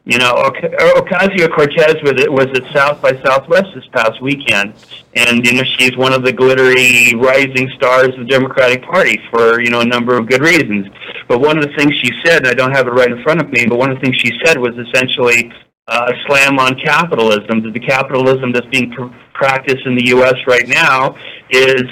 you 0.04 0.18
know, 0.18 0.32
Ocasio 0.34 1.54
Cortez 1.54 1.96
was 2.02 2.46
at 2.56 2.72
South 2.72 3.02
by 3.02 3.12
Southwest 3.22 3.68
this 3.74 3.86
past 3.92 4.20
weekend, 4.22 4.74
and 5.14 5.44
you 5.44 5.52
know 5.52 5.62
she's 5.78 5.96
one 5.96 6.12
of 6.12 6.24
the 6.24 6.32
glittery 6.32 7.14
rising 7.14 7.68
stars 7.76 8.08
of 8.14 8.20
the 8.20 8.24
Democratic 8.24 8.82
Party 8.82 9.20
for 9.30 9.60
you 9.60 9.70
know 9.70 9.80
a 9.80 9.84
number 9.84 10.16
of 10.16 10.26
good 10.26 10.40
reasons. 10.40 10.86
But 11.28 11.40
one 11.40 11.58
of 11.58 11.64
the 11.64 11.76
things 11.76 11.94
she 11.96 12.10
said, 12.24 12.38
and 12.38 12.48
I 12.48 12.54
don't 12.54 12.72
have 12.72 12.86
it 12.86 12.92
right 12.92 13.10
in 13.10 13.22
front 13.22 13.40
of 13.40 13.50
me, 13.50 13.66
but 13.66 13.78
one 13.78 13.90
of 13.90 13.98
the 13.98 14.00
things 14.00 14.16
she 14.16 14.32
said 14.42 14.58
was 14.58 14.74
essentially 14.78 15.52
uh, 15.90 16.12
slam 16.26 16.58
on 16.58 16.78
capitalism. 16.78 17.62
That 17.62 17.72
the 17.74 17.80
capitalism 17.80 18.52
that's 18.52 18.66
being 18.68 18.90
pr- 18.92 19.12
practiced 19.34 19.84
in 19.84 19.96
the 19.96 20.06
U.S. 20.16 20.36
right 20.46 20.68
now 20.68 21.16
is 21.50 21.82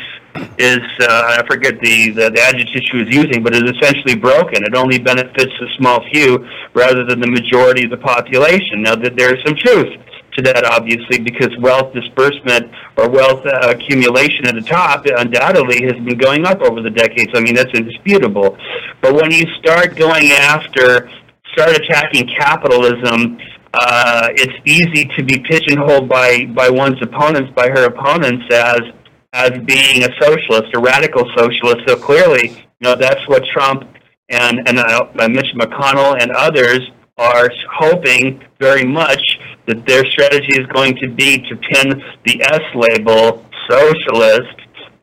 is 0.58 0.84
uh, 1.00 1.36
I 1.38 1.44
forget 1.46 1.80
the, 1.80 2.10
the 2.10 2.30
the 2.30 2.40
adjective 2.40 2.82
she 2.84 2.96
was 2.96 3.08
using, 3.08 3.42
but 3.42 3.54
is 3.54 3.62
essentially 3.62 4.14
broken. 4.16 4.64
It 4.64 4.74
only 4.74 4.98
benefits 4.98 5.52
a 5.60 5.68
small 5.76 6.04
few 6.12 6.46
rather 6.74 7.04
than 7.04 7.20
the 7.20 7.26
majority 7.26 7.84
of 7.84 7.90
the 7.90 7.98
population. 7.98 8.82
Now 8.82 8.94
that 8.94 9.16
there 9.16 9.34
is 9.34 9.42
some 9.44 9.56
truth 9.56 9.98
to 10.36 10.42
that, 10.42 10.64
obviously, 10.64 11.18
because 11.18 11.50
wealth 11.58 11.92
disbursement 11.92 12.70
or 12.96 13.08
wealth 13.10 13.44
uh, 13.44 13.74
accumulation 13.74 14.46
at 14.46 14.54
the 14.54 14.62
top 14.62 15.04
undoubtedly 15.06 15.82
has 15.82 15.98
been 16.04 16.18
going 16.18 16.46
up 16.46 16.60
over 16.62 16.80
the 16.80 16.90
decades. 16.90 17.32
I 17.34 17.40
mean, 17.40 17.54
that's 17.54 17.74
indisputable. 17.74 18.56
But 19.02 19.14
when 19.14 19.32
you 19.32 19.44
start 19.58 19.96
going 19.96 20.30
after, 20.30 21.10
start 21.52 21.76
attacking 21.76 22.28
capitalism 22.38 23.38
uh, 23.74 24.28
it's 24.32 24.54
easy 24.64 25.10
to 25.16 25.22
be 25.22 25.38
pigeonholed 25.38 26.08
by, 26.08 26.46
by 26.46 26.70
one's 26.70 27.00
opponents, 27.02 27.50
by 27.54 27.68
her 27.68 27.84
opponents, 27.84 28.44
as 28.52 28.80
as 29.34 29.50
being 29.66 30.04
a 30.04 30.08
socialist, 30.18 30.74
a 30.74 30.80
radical 30.80 31.30
socialist. 31.36 31.86
So 31.86 31.96
clearly, 31.96 32.48
you 32.48 32.82
know, 32.82 32.94
that's 32.94 33.20
what 33.28 33.44
Trump 33.52 33.84
and 34.30 34.66
and 34.66 34.78
uh, 34.78 35.06
Mitch 35.28 35.54
McConnell 35.54 36.20
and 36.20 36.30
others 36.32 36.80
are 37.18 37.50
hoping 37.70 38.42
very 38.58 38.84
much 38.84 39.20
that 39.66 39.84
their 39.86 40.04
strategy 40.06 40.54
is 40.54 40.66
going 40.68 40.96
to 40.96 41.10
be 41.10 41.38
to 41.38 41.56
pin 41.56 42.02
the 42.24 42.42
S 42.42 42.62
label 42.74 43.44
socialist 43.68 44.56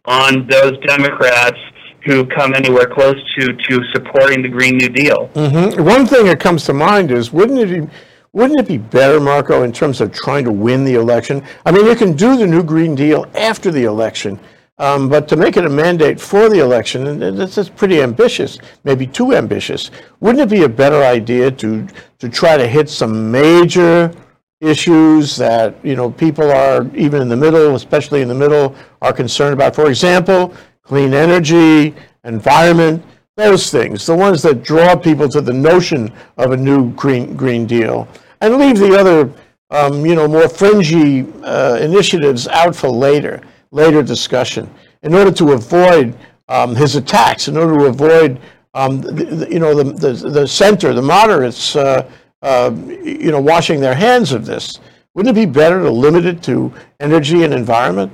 on 0.06 0.48
those 0.48 0.78
Democrats 0.80 1.60
who 2.06 2.26
come 2.26 2.54
anywhere 2.54 2.86
close 2.86 3.16
to, 3.38 3.54
to 3.54 3.84
supporting 3.92 4.42
the 4.42 4.48
Green 4.48 4.78
New 4.78 4.90
Deal. 4.90 5.28
Mm-hmm. 5.34 5.84
One 5.84 6.06
thing 6.06 6.26
that 6.28 6.40
comes 6.40 6.64
to 6.66 6.74
mind 6.74 7.12
is 7.12 7.34
wouldn't 7.34 7.60
it 7.60 7.90
wouldn't 8.36 8.60
it 8.60 8.68
be 8.68 8.78
better, 8.78 9.22
Marco, 9.22 9.64
in 9.64 9.72
terms 9.72 10.02
of 10.02 10.12
trying 10.12 10.44
to 10.44 10.52
win 10.52 10.84
the 10.84 10.96
election? 10.96 11.42
I 11.66 11.72
mean, 11.72 11.86
you 11.86 11.96
can 11.96 12.14
do 12.14 12.36
the 12.36 12.46
new 12.46 12.64
Green 12.64 12.94
Deal 12.94 13.26
after 13.34 13.72
the 13.72 13.86
election, 13.86 14.38
um, 14.78 15.08
but 15.08 15.30
to 15.30 15.38
make 15.38 15.56
it 15.56 15.66
a 15.66 15.70
mandate 15.70 16.20
for 16.20 16.50
the 16.50 16.60
election, 16.60 17.18
that's, 17.38 17.56
that's 17.56 17.70
pretty 17.70 18.02
ambitious, 18.02 18.58
maybe 18.84 19.08
too 19.08 19.34
ambitious. 19.34 19.90
Wouldn't 20.20 20.42
it 20.42 20.50
be 20.50 20.64
a 20.64 20.70
better 20.70 21.02
idea 21.02 21.50
to 21.50 21.88
to 22.20 22.28
try 22.28 22.58
to 22.58 22.68
hit 22.68 22.90
some 22.90 23.32
major 23.32 24.12
issues 24.60 25.38
that 25.38 25.74
you 25.82 25.96
know 25.96 26.12
people 26.12 26.52
are 26.52 26.86
even 26.94 27.22
in 27.22 27.30
the 27.30 27.38
middle, 27.38 27.76
especially 27.76 28.22
in 28.22 28.28
the 28.28 28.36
middle, 28.36 28.76
are 29.02 29.14
concerned 29.14 29.54
about? 29.54 29.74
For 29.74 29.88
example, 29.88 30.54
clean 30.84 31.14
energy, 31.14 31.96
environment, 32.26 33.02
those 33.38 33.72
things, 33.72 34.06
the 34.06 34.16
ones 34.16 34.42
that 34.42 34.62
draw 34.62 34.94
people 34.94 35.30
to 35.30 35.40
the 35.40 35.54
notion 35.54 36.12
of 36.36 36.52
a 36.52 36.58
new 36.58 36.92
Green 36.96 37.38
Green 37.38 37.66
Deal 37.66 38.10
and 38.46 38.58
leave 38.58 38.78
the 38.78 38.96
other, 38.96 39.32
um, 39.72 40.06
you 40.06 40.16
know, 40.16 40.28
more 40.28 40.48
fringy 40.48 41.26
uh, 41.44 41.78
initiatives 41.82 42.48
out 42.48 42.76
for 42.76 42.90
later, 42.90 43.42
later 43.72 44.04
discussion, 44.04 44.70
in 45.02 45.14
order 45.14 45.32
to 45.32 45.54
avoid 45.54 46.16
um, 46.48 46.76
his 46.76 46.96
attacks, 46.96 47.48
in 47.48 47.58
order 47.58 47.78
to 47.80 47.86
avoid, 47.86 48.40
um, 48.76 49.02
the, 49.02 49.12
the, 49.12 49.52
you 49.52 49.60
know, 49.60 49.74
the, 49.74 49.94
the, 49.94 50.30
the 50.30 50.48
center, 50.48 50.94
the 50.94 51.02
moderates, 51.02 51.76
uh, 51.76 52.10
uh, 52.44 52.72
you 53.04 53.32
know, 53.32 53.42
washing 53.42 53.80
their 53.80 53.96
hands 53.96 54.32
of 54.32 54.46
this. 54.46 54.80
Wouldn't 55.16 55.36
it 55.36 55.40
be 55.40 55.52
better 55.52 55.80
to 55.80 55.90
limit 55.90 56.26
it 56.26 56.44
to 56.44 56.72
energy 57.00 57.44
and 57.44 57.54
environment? 57.54 58.12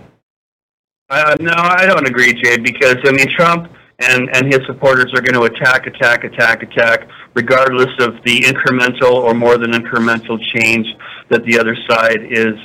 Uh, 1.10 1.36
no, 1.42 1.54
I 1.56 1.86
don't 1.86 2.08
agree, 2.08 2.32
Jay, 2.42 2.58
because, 2.58 2.96
I 3.04 3.12
mean, 3.12 3.28
Trump 3.36 3.70
and, 4.02 4.30
and 4.36 4.52
his 4.52 4.62
supporters 4.66 5.12
are 5.14 5.22
going 5.22 5.34
to 5.34 5.44
attack, 5.44 5.88
attack, 5.88 6.24
attack, 6.24 6.64
attack, 6.64 7.08
regardless 7.34 7.92
of 8.00 8.16
the 8.26 8.42
incremental 8.42 9.14
or 9.14 9.34
more 9.34 9.58
than 9.58 9.72
incremental 9.72 10.40
change 10.54 10.88
that 11.30 11.44
the 11.46 11.60
other 11.60 11.76
side 11.90 12.22
is 12.30 12.56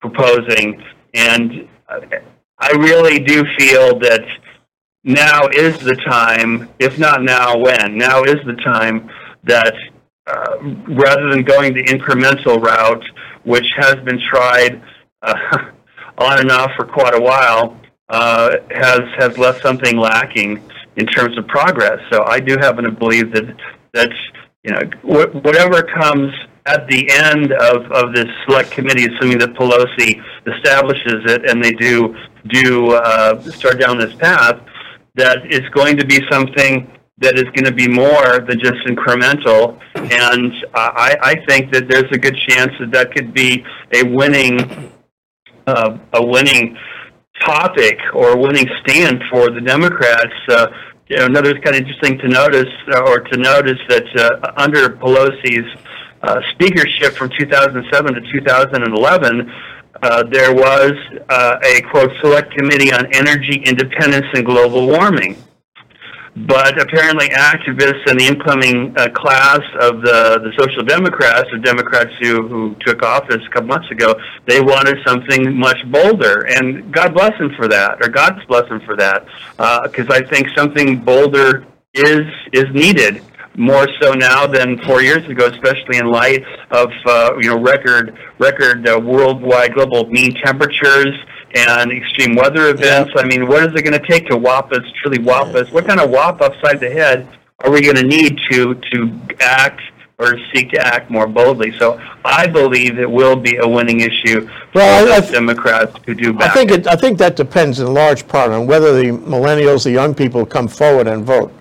proposing. 0.00 0.82
And 1.14 1.68
I 2.58 2.70
really 2.72 3.18
do 3.18 3.44
feel 3.58 3.98
that 4.00 4.24
now 5.04 5.48
is 5.48 5.78
the 5.78 5.96
time, 5.96 6.68
if 6.78 6.98
not 6.98 7.22
now, 7.22 7.58
when? 7.58 7.98
Now 7.98 8.22
is 8.22 8.36
the 8.46 8.56
time 8.64 9.10
that 9.44 9.74
uh, 10.26 10.56
rather 10.88 11.30
than 11.30 11.42
going 11.42 11.74
the 11.74 11.82
incremental 11.84 12.62
route, 12.62 13.04
which 13.44 13.66
has 13.76 13.96
been 14.04 14.20
tried 14.30 14.80
uh, 15.22 15.34
on 16.18 16.38
and 16.40 16.50
off 16.50 16.70
for 16.76 16.86
quite 16.86 17.14
a 17.14 17.20
while, 17.20 17.80
uh, 18.08 18.56
has 18.70 19.00
has 19.18 19.38
left 19.38 19.62
something 19.62 19.96
lacking 19.96 20.62
in 20.96 21.06
terms 21.06 21.36
of 21.38 21.46
progress. 21.46 21.98
So 22.10 22.24
I 22.24 22.40
do 22.40 22.56
happen 22.58 22.84
to 22.84 22.90
believe 22.90 23.32
that 23.32 23.56
that's 23.92 24.12
you 24.64 24.72
know 24.72 24.82
wh- 25.02 25.34
whatever 25.44 25.82
comes 25.82 26.32
at 26.66 26.86
the 26.88 27.10
end 27.10 27.52
of, 27.52 27.90
of 27.90 28.14
this 28.14 28.26
select 28.46 28.70
committee, 28.70 29.06
assuming 29.06 29.38
that 29.38 29.52
Pelosi 29.54 30.22
establishes 30.46 31.24
it 31.26 31.48
and 31.48 31.62
they 31.62 31.72
do 31.72 32.14
do 32.48 32.92
uh, 32.92 33.40
start 33.50 33.80
down 33.80 33.98
this 33.98 34.14
path, 34.14 34.60
that 35.14 35.38
it's 35.44 35.68
going 35.70 35.96
to 35.96 36.06
be 36.06 36.20
something 36.30 36.90
that 37.18 37.36
is 37.36 37.44
going 37.44 37.64
to 37.64 37.72
be 37.72 37.86
more 37.88 38.40
than 38.40 38.58
just 38.58 38.78
incremental. 38.86 39.78
And 39.94 40.52
uh, 40.74 40.90
I, 40.94 41.16
I 41.22 41.46
think 41.46 41.72
that 41.72 41.88
there's 41.88 42.10
a 42.10 42.18
good 42.18 42.36
chance 42.48 42.72
that 42.80 42.90
that 42.92 43.12
could 43.12 43.32
be 43.32 43.64
a 43.94 44.02
winning 44.04 44.90
uh, 45.66 45.98
a 46.14 46.24
winning 46.24 46.76
topic 47.44 47.98
or 48.14 48.38
winning 48.38 48.68
stand 48.82 49.22
for 49.30 49.50
the 49.50 49.60
Democrats 49.60 50.32
uh, 50.48 50.66
you 51.08 51.18
know, 51.18 51.26
another 51.26 51.52
kind 51.60 51.76
of 51.76 51.82
interesting 51.82 52.18
to 52.18 52.28
notice 52.28 52.72
or 53.06 53.20
to 53.20 53.36
notice 53.36 53.78
that 53.88 54.04
uh, 54.16 54.52
under 54.56 54.88
Pelosi's 54.90 55.68
uh, 56.22 56.40
speakership 56.52 57.14
from 57.14 57.30
2007 57.38 58.14
to 58.14 58.20
2011, 58.32 59.52
uh, 60.02 60.22
there 60.24 60.54
was 60.54 60.92
uh, 61.28 61.58
a 61.62 61.82
quote 61.90 62.10
select 62.22 62.52
committee 62.56 62.92
on 62.92 63.06
energy 63.14 63.62
independence 63.64 64.26
and 64.34 64.46
global 64.46 64.86
warming. 64.86 65.36
But 66.34 66.80
apparently, 66.80 67.28
activists 67.28 68.08
in 68.10 68.16
the 68.16 68.26
incoming 68.26 68.94
uh, 68.96 69.10
class 69.10 69.60
of 69.80 70.00
the, 70.00 70.40
the 70.40 70.52
Social 70.58 70.82
Democrats, 70.82 71.46
the 71.52 71.58
Democrats 71.58 72.10
who, 72.22 72.48
who 72.48 72.74
took 72.80 73.02
office 73.02 73.42
a 73.46 73.50
couple 73.50 73.68
months 73.68 73.90
ago, 73.90 74.14
they 74.46 74.58
wanted 74.60 74.96
something 75.06 75.54
much 75.54 75.76
bolder. 75.90 76.46
And 76.46 76.90
God 76.90 77.12
bless 77.12 77.36
them 77.38 77.50
for 77.54 77.68
that, 77.68 77.98
or 78.00 78.08
God's 78.08 78.42
bless 78.46 78.66
them 78.70 78.80
for 78.86 78.96
that, 78.96 79.26
because 79.84 80.08
uh, 80.08 80.14
I 80.14 80.22
think 80.22 80.48
something 80.56 81.04
bolder 81.04 81.66
is 81.92 82.24
is 82.54 82.64
needed 82.72 83.22
more 83.56 83.86
so 84.00 84.12
now 84.12 84.46
than 84.46 84.78
four 84.84 85.02
years 85.02 85.28
ago, 85.28 85.48
especially 85.48 85.98
in 85.98 86.06
light 86.10 86.44
of 86.70 86.88
uh, 87.04 87.32
you 87.40 87.50
know 87.50 87.60
record 87.60 88.16
record 88.38 88.88
uh, 88.88 88.98
worldwide 88.98 89.74
global 89.74 90.08
mean 90.08 90.34
temperatures 90.42 91.12
and 91.54 91.92
extreme 91.92 92.34
weather 92.34 92.70
events. 92.70 93.12
I 93.16 93.24
mean, 93.24 93.46
what 93.46 93.64
is 93.64 93.74
it 93.74 93.82
going 93.82 94.00
to 94.00 94.06
take 94.06 94.26
to 94.28 94.36
whop 94.36 94.72
us, 94.72 94.82
truly 95.00 95.22
whop 95.22 95.54
us? 95.54 95.70
What 95.70 95.86
kind 95.86 96.00
of 96.00 96.10
whop 96.10 96.40
upside 96.40 96.80
the 96.80 96.90
head 96.90 97.28
are 97.60 97.70
we 97.70 97.82
going 97.82 97.96
to 97.96 98.02
need 98.02 98.38
to 98.50 98.74
to 98.74 99.20
act 99.40 99.80
or 100.18 100.38
seek 100.52 100.70
to 100.70 100.80
act 100.80 101.10
more 101.10 101.26
boldly? 101.26 101.76
So 101.78 102.00
I 102.24 102.46
believe 102.46 102.98
it 102.98 103.10
will 103.10 103.36
be 103.36 103.56
a 103.56 103.68
winning 103.68 104.00
issue 104.00 104.48
well, 104.74 105.06
for 105.06 105.12
I, 105.12 105.20
the 105.20 105.32
Democrats 105.32 105.98
to 106.06 106.14
do 106.14 106.32
better. 106.32 106.50
I 106.50 106.54
think 106.54 106.70
it, 106.70 106.86
I 106.86 106.96
think 106.96 107.18
that 107.18 107.36
depends 107.36 107.80
in 107.80 107.92
large 107.92 108.26
part 108.26 108.50
on 108.50 108.66
whether 108.66 108.92
the 108.96 109.10
millennials, 109.10 109.84
the 109.84 109.90
young 109.90 110.14
people, 110.14 110.46
come 110.46 110.68
forward 110.68 111.06
and 111.06 111.24
vote, 111.24 111.52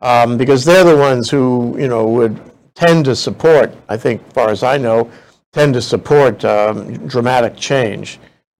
um, 0.00 0.36
because 0.36 0.64
they're 0.64 0.84
the 0.84 0.96
ones 0.96 1.30
who 1.30 1.76
you 1.78 1.88
know 1.88 2.06
would 2.08 2.40
tend 2.74 3.04
to 3.06 3.16
support. 3.16 3.74
I 3.88 3.96
think, 3.96 4.32
far 4.32 4.50
as 4.50 4.62
I 4.62 4.78
know, 4.78 5.10
tend 5.52 5.74
to 5.74 5.82
support 5.82 6.44
um, 6.44 7.06
dramatic 7.06 7.56
change. 7.56 8.18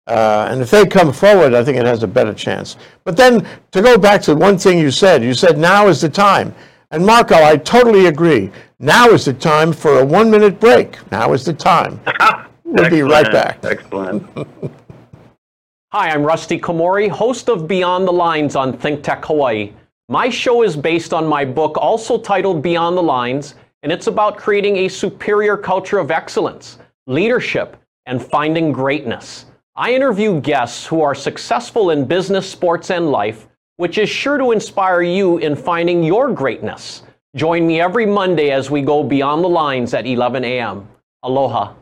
Uh, 0.08 0.48
and 0.50 0.62
if 0.62 0.70
they 0.70 0.86
come 0.86 1.12
forward, 1.12 1.52
I 1.52 1.62
think 1.62 1.76
it 1.76 1.84
has 1.84 2.02
a 2.02 2.08
better 2.08 2.32
chance. 2.32 2.76
But 3.04 3.16
then 3.16 3.46
to 3.72 3.82
go 3.82 3.98
back 3.98 4.22
to 4.22 4.34
one 4.34 4.56
thing 4.56 4.78
you 4.78 4.90
said, 4.90 5.22
you 5.22 5.34
said 5.34 5.58
now 5.58 5.88
is 5.88 6.00
the 6.00 6.08
time. 6.08 6.54
And 6.90 7.04
Marco, 7.04 7.34
I 7.34 7.58
totally 7.58 8.06
agree. 8.06 8.50
Now 8.78 9.10
is 9.10 9.26
the 9.26 9.34
time 9.34 9.72
for 9.72 10.00
a 10.00 10.04
one 10.04 10.30
minute 10.30 10.58
break. 10.58 10.98
Now 11.12 11.32
is 11.34 11.44
the 11.44 11.54
time. 11.54 12.00
We'll 12.70 12.90
be 12.90 13.00
right 13.00 13.32
back. 13.32 13.64
Excellent. 13.64 14.26
Hi, 15.92 16.10
I'm 16.10 16.22
Rusty 16.22 16.60
Komori, 16.60 17.08
host 17.08 17.48
of 17.48 17.66
Beyond 17.66 18.06
the 18.06 18.12
Lines 18.12 18.56
on 18.56 18.76
Think 18.76 19.02
Tech 19.02 19.24
Hawaii. 19.24 19.72
My 20.10 20.28
show 20.28 20.62
is 20.62 20.76
based 20.76 21.14
on 21.14 21.26
my 21.26 21.46
book, 21.46 21.78
also 21.78 22.18
titled 22.18 22.60
Beyond 22.60 22.98
the 22.98 23.02
Lines, 23.02 23.54
and 23.82 23.90
it's 23.90 24.06
about 24.06 24.36
creating 24.36 24.76
a 24.76 24.88
superior 24.88 25.56
culture 25.56 25.98
of 25.98 26.10
excellence, 26.10 26.78
leadership, 27.06 27.78
and 28.04 28.22
finding 28.22 28.70
greatness. 28.70 29.46
I 29.80 29.92
interview 29.92 30.40
guests 30.40 30.84
who 30.84 31.02
are 31.02 31.14
successful 31.14 31.90
in 31.90 32.04
business, 32.04 32.50
sports, 32.50 32.90
and 32.90 33.12
life, 33.12 33.46
which 33.76 33.96
is 33.96 34.08
sure 34.08 34.36
to 34.36 34.50
inspire 34.50 35.02
you 35.02 35.38
in 35.38 35.54
finding 35.54 36.02
your 36.02 36.32
greatness. 36.32 37.04
Join 37.36 37.64
me 37.64 37.80
every 37.80 38.04
Monday 38.04 38.50
as 38.50 38.72
we 38.72 38.82
go 38.82 39.04
beyond 39.04 39.44
the 39.44 39.48
lines 39.48 39.94
at 39.94 40.04
11 40.04 40.42
a.m. 40.42 40.88
Aloha. 41.22 41.74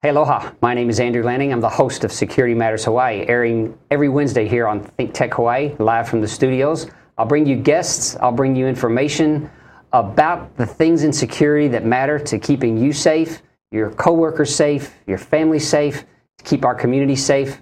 Hey, 0.00 0.10
aloha. 0.10 0.52
My 0.62 0.74
name 0.74 0.90
is 0.90 1.00
Andrew 1.00 1.24
Lanning. 1.24 1.52
I'm 1.52 1.60
the 1.60 1.68
host 1.68 2.04
of 2.04 2.12
Security 2.12 2.54
Matters 2.54 2.84
Hawaii, 2.84 3.24
airing 3.26 3.76
every 3.90 4.08
Wednesday 4.08 4.46
here 4.46 4.68
on 4.68 4.84
Think 4.84 5.12
Tech 5.12 5.34
Hawaii, 5.34 5.74
live 5.80 6.08
from 6.08 6.20
the 6.20 6.28
studios. 6.28 6.88
I'll 7.18 7.26
bring 7.26 7.46
you 7.46 7.56
guests, 7.56 8.14
I'll 8.20 8.30
bring 8.30 8.54
you 8.54 8.68
information 8.68 9.50
about 9.92 10.56
the 10.56 10.66
things 10.66 11.02
in 11.02 11.12
security 11.12 11.66
that 11.66 11.84
matter 11.84 12.16
to 12.16 12.38
keeping 12.38 12.78
you 12.78 12.92
safe 12.92 13.42
your 13.70 13.90
coworkers 13.90 14.54
safe, 14.54 14.94
your 15.06 15.18
family 15.18 15.58
safe, 15.58 16.04
to 16.38 16.44
keep 16.44 16.64
our 16.64 16.74
community 16.74 17.16
safe. 17.16 17.60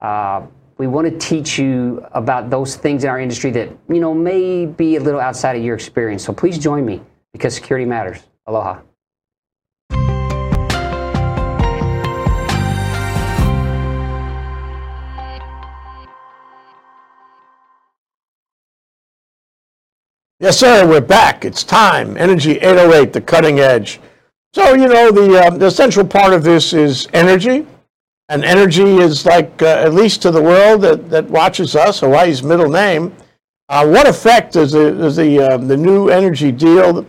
Uh, 0.00 0.46
we 0.78 0.86
want 0.86 1.10
to 1.10 1.18
teach 1.18 1.58
you 1.58 2.06
about 2.12 2.50
those 2.50 2.76
things 2.76 3.04
in 3.04 3.10
our 3.10 3.18
industry 3.18 3.50
that 3.52 3.70
you 3.88 4.00
know 4.00 4.12
may 4.12 4.66
be 4.66 4.96
a 4.96 5.00
little 5.00 5.20
outside 5.20 5.56
of 5.56 5.64
your 5.64 5.74
experience. 5.74 6.24
So 6.24 6.32
please 6.32 6.58
join 6.58 6.84
me 6.84 7.00
because 7.32 7.54
security 7.54 7.86
matters. 7.86 8.22
Aloha. 8.46 8.80
Yes, 20.38 20.58
sir, 20.58 20.86
we're 20.86 21.00
back. 21.00 21.46
It's 21.46 21.64
time. 21.64 22.14
Energy 22.18 22.58
808, 22.58 23.14
the 23.14 23.22
cutting 23.22 23.58
edge. 23.58 24.00
So, 24.56 24.72
you 24.72 24.88
know, 24.88 25.12
the, 25.12 25.38
uh, 25.38 25.50
the 25.50 25.68
central 25.68 26.06
part 26.06 26.32
of 26.32 26.42
this 26.42 26.72
is 26.72 27.08
energy. 27.12 27.66
And 28.30 28.42
energy 28.42 28.96
is 28.96 29.26
like, 29.26 29.60
uh, 29.60 29.66
at 29.66 29.92
least 29.92 30.22
to 30.22 30.30
the 30.30 30.40
world 30.40 30.80
that, 30.80 31.10
that 31.10 31.26
watches 31.26 31.76
us, 31.76 32.00
Hawaii's 32.00 32.42
middle 32.42 32.70
name. 32.70 33.14
Uh, 33.68 33.86
what 33.86 34.08
effect 34.08 34.54
does 34.54 34.72
the, 34.72 34.92
does 34.92 35.16
the, 35.16 35.40
uh, 35.40 35.58
the 35.58 35.76
new 35.76 36.08
energy 36.08 36.52
deal, 36.52 37.04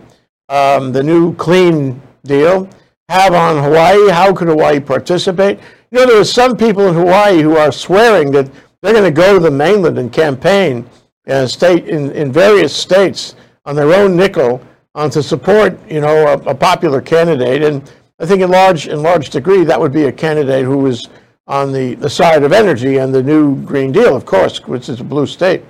um, 0.50 0.92
the 0.92 1.02
new 1.02 1.34
clean 1.36 1.98
deal, 2.24 2.68
have 3.08 3.32
on 3.32 3.64
Hawaii? 3.64 4.10
How 4.10 4.34
could 4.34 4.48
Hawaii 4.48 4.78
participate? 4.78 5.58
You 5.90 6.00
know, 6.00 6.06
there 6.06 6.20
are 6.20 6.24
some 6.24 6.54
people 6.54 6.86
in 6.88 6.94
Hawaii 6.96 7.40
who 7.40 7.56
are 7.56 7.72
swearing 7.72 8.30
that 8.32 8.50
they're 8.82 8.92
going 8.92 9.04
to 9.04 9.10
go 9.10 9.32
to 9.32 9.40
the 9.40 9.50
mainland 9.50 9.96
and 9.96 10.12
campaign 10.12 10.84
in, 11.24 11.48
state, 11.48 11.88
in, 11.88 12.12
in 12.12 12.30
various 12.30 12.76
states 12.76 13.36
on 13.64 13.74
their 13.74 13.94
own 13.94 14.16
nickel 14.16 14.60
to 15.06 15.22
support, 15.22 15.78
you 15.88 16.00
know, 16.00 16.26
a, 16.26 16.50
a, 16.50 16.54
popular 16.54 17.00
candidate. 17.00 17.62
And 17.62 17.90
I 18.18 18.26
think 18.26 18.42
in 18.42 18.50
large, 18.50 18.88
in 18.88 19.00
large 19.00 19.30
degree, 19.30 19.62
that 19.64 19.80
would 19.80 19.92
be 19.92 20.06
a 20.06 20.12
candidate 20.12 20.64
who 20.64 20.78
was 20.78 21.08
on 21.46 21.72
the, 21.72 21.94
the 21.94 22.10
side 22.10 22.42
of 22.42 22.52
energy 22.52 22.96
and 22.96 23.14
the 23.14 23.22
new 23.22 23.62
Green 23.64 23.92
Deal, 23.92 24.16
of 24.16 24.26
course, 24.26 24.58
which 24.66 24.88
is 24.88 25.00
a 25.00 25.04
blue 25.04 25.26
state. 25.26 25.62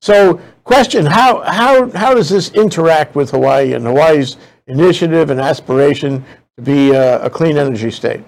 So 0.00 0.40
question, 0.64 1.04
how, 1.04 1.42
how, 1.42 1.90
how 1.90 2.14
does 2.14 2.30
this 2.30 2.50
interact 2.52 3.14
with 3.14 3.30
Hawaii 3.30 3.74
and 3.74 3.84
Hawaii's 3.84 4.38
initiative 4.66 5.28
and 5.28 5.38
aspiration 5.38 6.24
to 6.56 6.62
be 6.62 6.92
a, 6.92 7.22
a 7.22 7.30
clean 7.30 7.58
energy 7.58 7.90
state? 7.90 8.22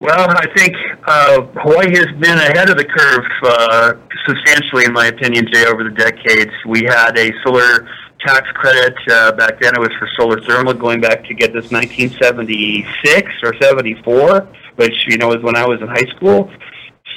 Well, 0.00 0.28
I 0.28 0.46
think 0.54 0.74
uh, 1.06 1.42
Hawaii 1.62 1.88
has 1.96 2.08
been 2.18 2.36
ahead 2.36 2.68
of 2.68 2.76
the 2.76 2.84
curve 2.84 3.24
uh, 3.42 3.94
substantially, 4.26 4.84
in 4.84 4.92
my 4.92 5.06
opinion, 5.06 5.46
Jay, 5.50 5.64
over 5.64 5.84
the 5.84 5.94
decades. 5.96 6.52
We 6.66 6.82
had 6.84 7.16
a 7.16 7.32
solar 7.42 7.88
tax 8.20 8.46
credit 8.54 8.94
uh, 9.10 9.32
back 9.32 9.60
then. 9.60 9.74
It 9.74 9.80
was 9.80 9.92
for 9.98 10.08
solar 10.16 10.40
thermal, 10.42 10.74
going 10.74 11.00
back 11.00 11.24
to 11.24 11.34
get 11.34 11.54
this 11.54 11.70
1976 11.70 13.32
or 13.44 13.54
74, 13.62 14.48
which 14.76 14.92
you 15.06 15.16
know 15.16 15.28
was 15.28 15.42
when 15.42 15.56
I 15.56 15.66
was 15.66 15.80
in 15.80 15.88
high 15.88 16.10
school. 16.16 16.50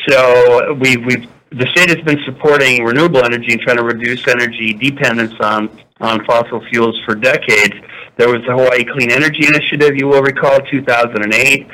So 0.08 0.74
we've 0.76 1.04
we've 1.04 1.28
the 1.50 1.66
state 1.72 1.90
has 1.90 2.02
been 2.06 2.24
supporting 2.26 2.84
renewable 2.84 3.24
energy 3.26 3.54
and 3.54 3.62
trying 3.62 3.78
to 3.78 3.84
reduce 3.84 4.26
energy 4.28 4.74
dependence 4.74 5.34
on 5.40 5.70
on 6.00 6.24
fossil 6.26 6.64
fuels 6.70 6.98
for 7.06 7.16
decades. 7.16 7.74
There 8.18 8.30
was 8.30 8.42
the 8.48 8.54
Hawaii 8.54 8.86
Clean 8.86 9.12
Energy 9.12 9.46
Initiative, 9.48 9.96
you 9.96 10.08
will 10.08 10.22
recall, 10.22 10.60
2008 10.72 11.68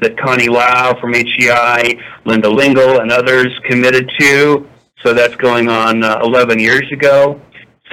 that 0.00 0.18
Connie 0.18 0.48
Lau 0.48 0.98
from 1.00 1.14
HEI, 1.14 2.00
Linda 2.24 2.48
Lingle, 2.48 3.00
and 3.00 3.10
others 3.10 3.48
committed 3.64 4.10
to. 4.18 4.68
So 5.04 5.12
that's 5.12 5.36
going 5.36 5.68
on 5.68 6.02
uh, 6.02 6.20
11 6.22 6.58
years 6.58 6.90
ago. 6.92 7.40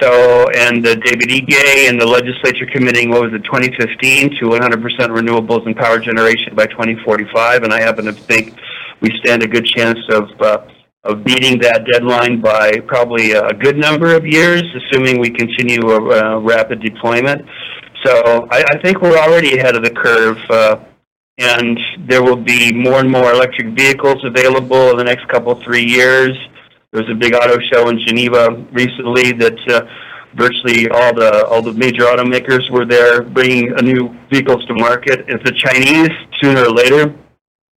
So, 0.00 0.50
and 0.50 0.86
uh, 0.86 0.94
David 0.96 1.30
E. 1.30 1.40
Gay 1.40 1.86
and 1.88 1.98
the 2.00 2.06
legislature 2.06 2.66
committing, 2.66 3.10
what 3.10 3.22
was 3.22 3.32
it, 3.32 3.44
2015 3.44 4.36
to 4.38 4.46
100% 4.46 4.82
renewables 5.08 5.64
and 5.64 5.74
power 5.74 5.98
generation 5.98 6.54
by 6.54 6.66
2045. 6.66 7.62
And 7.62 7.72
I 7.72 7.80
happen 7.80 8.04
to 8.04 8.12
think 8.12 8.54
we 9.00 9.10
stand 9.24 9.42
a 9.42 9.46
good 9.46 9.64
chance 9.64 9.98
of, 10.10 10.28
uh, 10.40 10.66
of 11.04 11.24
beating 11.24 11.58
that 11.60 11.86
deadline 11.90 12.40
by 12.40 12.72
probably 12.86 13.32
a 13.32 13.54
good 13.54 13.78
number 13.78 14.14
of 14.14 14.26
years, 14.26 14.64
assuming 14.74 15.18
we 15.18 15.30
continue 15.30 15.80
a, 15.90 16.38
rapid 16.40 16.82
deployment. 16.82 17.46
So 18.04 18.46
I, 18.50 18.64
I 18.68 18.78
think 18.82 19.00
we're 19.00 19.16
already 19.16 19.56
ahead 19.58 19.76
of 19.76 19.82
the 19.82 19.90
curve. 19.90 20.38
And 21.38 21.78
there 21.98 22.22
will 22.22 22.36
be 22.36 22.72
more 22.72 22.98
and 23.00 23.10
more 23.10 23.30
electric 23.32 23.68
vehicles 23.74 24.24
available 24.24 24.90
in 24.90 24.96
the 24.96 25.04
next 25.04 25.28
couple 25.28 25.54
three 25.62 25.84
years. 25.84 26.36
There 26.92 27.02
was 27.02 27.10
a 27.10 27.14
big 27.14 27.34
auto 27.34 27.58
show 27.60 27.88
in 27.90 27.98
Geneva 27.98 28.52
recently 28.72 29.32
that 29.32 29.58
uh, 29.68 29.86
virtually 30.34 30.88
all 30.88 31.14
the 31.14 31.46
all 31.46 31.60
the 31.62 31.72
major 31.72 32.04
automakers 32.04 32.70
were 32.70 32.86
there 32.86 33.22
bringing 33.22 33.74
new 33.82 34.16
vehicles 34.30 34.64
to 34.66 34.74
market. 34.74 35.24
If 35.28 35.42
the 35.42 35.52
Chinese 35.52 36.10
sooner 36.40 36.62
or 36.62 36.70
later 36.70 37.14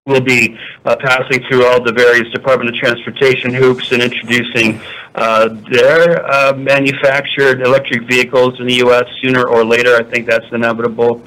will 0.07 0.21
be 0.21 0.59
uh, 0.85 0.97
passing 0.97 1.43
through 1.49 1.67
all 1.67 1.83
the 1.83 1.93
various 1.93 2.31
Department 2.33 2.71
of 2.71 2.77
Transportation 2.77 3.53
hoops 3.53 3.93
and 3.93 4.03
introducing 4.03 4.81
uh, 5.15 5.49
their 5.71 6.27
uh, 6.27 6.55
manufactured 6.55 7.61
electric 7.61 8.09
vehicles 8.09 8.59
in 8.59 8.67
the 8.67 8.77
U.S. 8.77 9.05
sooner 9.21 9.47
or 9.47 9.65
later. 9.65 9.97
I 9.97 10.03
think 10.03 10.27
that's 10.27 10.47
inevitable. 10.53 11.23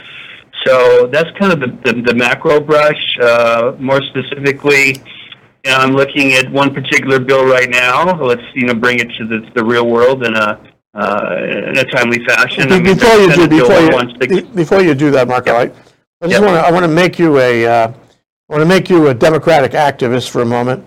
So 0.65 1.07
that's 1.07 1.29
kind 1.39 1.51
of 1.53 1.59
the, 1.59 1.67
the, 1.93 2.01
the 2.01 2.15
macro 2.15 2.59
brush. 2.59 3.17
Uh, 3.21 3.75
more 3.79 4.01
specifically, 4.03 4.95
and 5.63 5.75
I'm 5.75 5.91
looking 5.93 6.33
at 6.33 6.51
one 6.51 6.73
particular 6.73 7.19
bill 7.19 7.45
right 7.45 7.69
now. 7.69 8.19
Let's 8.21 8.41
you 8.53 8.67
know 8.67 8.73
bring 8.75 8.99
it 8.99 9.09
to 9.17 9.25
the, 9.27 9.49
the 9.55 9.63
real 9.63 9.87
world 9.87 10.25
in 10.25 10.35
a 10.35 10.59
uh, 10.93 11.35
in 11.69 11.77
a 11.77 11.85
timely 11.85 12.23
fashion. 12.25 12.71
I 12.71 12.79
mean, 12.79 12.95
Before 12.95 13.15
you 13.15 13.33
do, 13.33 13.47
before 13.47 13.79
you, 13.79 13.89
116 13.89 14.53
before 14.55 14.81
you 14.81 14.93
do 14.93 15.09
that, 15.11 15.27
Marco, 15.27 15.53
I 15.55 15.71
I 16.21 16.27
just 16.27 16.39
Yep. 16.39 16.41
want 16.41 16.53
to, 16.53 16.67
I 16.67 16.71
want 16.71 16.83
to 16.83 16.87
make 16.91 17.17
you 17.17 17.39
a, 17.39 17.65
uh, 17.65 17.87
I 17.87 18.53
want 18.53 18.61
to 18.61 18.65
make 18.67 18.89
you 18.89 19.07
a 19.07 19.13
Democratic 19.13 19.71
activist 19.71 20.29
for 20.29 20.41
a 20.43 20.45
moment. 20.45 20.85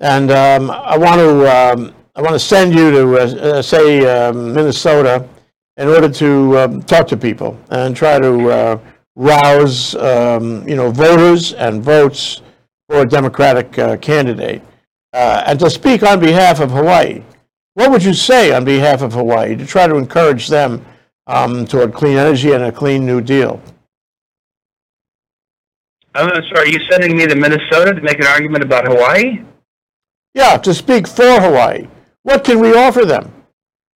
And 0.00 0.30
um, 0.30 0.70
I 0.70 0.98
want 0.98 1.20
to, 1.20 1.46
um, 1.48 1.94
I 2.14 2.20
want 2.20 2.34
to 2.34 2.38
send 2.38 2.74
you 2.74 2.90
to, 2.90 3.16
uh, 3.16 3.58
uh, 3.58 3.62
say, 3.62 4.04
um, 4.04 4.52
Minnesota 4.52 5.26
in 5.78 5.88
order 5.88 6.08
to 6.10 6.58
um, 6.58 6.82
talk 6.82 7.06
to 7.08 7.16
people 7.16 7.58
and 7.70 7.96
try 7.96 8.18
to 8.18 8.50
uh, 8.50 8.78
rouse, 9.16 9.94
um, 9.96 10.66
you 10.68 10.76
know, 10.76 10.90
voters 10.90 11.52
and 11.54 11.82
votes 11.82 12.42
for 12.88 13.02
a 13.02 13.06
Democratic 13.06 13.78
uh, 13.78 13.96
candidate. 13.98 14.62
Uh, 15.12 15.44
And 15.46 15.58
to 15.60 15.70
speak 15.70 16.02
on 16.02 16.20
behalf 16.20 16.60
of 16.60 16.70
Hawaii. 16.70 17.22
What 17.74 17.90
would 17.90 18.04
you 18.04 18.14
say 18.14 18.52
on 18.52 18.64
behalf 18.64 19.02
of 19.02 19.12
Hawaii 19.12 19.56
to 19.56 19.66
try 19.66 19.86
to 19.86 19.96
encourage 19.96 20.48
them 20.48 20.84
um, 21.26 21.66
toward 21.66 21.92
clean 21.92 22.16
energy 22.16 22.52
and 22.52 22.64
a 22.64 22.72
clean 22.72 23.04
New 23.06 23.20
Deal? 23.20 23.60
I'm 26.14 26.28
sorry. 26.44 26.68
Are 26.68 26.72
you 26.72 26.78
sending 26.90 27.16
me 27.16 27.26
to 27.26 27.34
Minnesota 27.34 27.94
to 27.94 28.00
make 28.00 28.20
an 28.20 28.26
argument 28.26 28.62
about 28.62 28.86
Hawaii? 28.86 29.40
Yeah, 30.34 30.56
to 30.58 30.72
speak 30.72 31.08
for 31.08 31.40
Hawaii. 31.40 31.88
What 32.22 32.44
can 32.44 32.60
we 32.60 32.74
offer 32.74 33.04
them? 33.04 33.32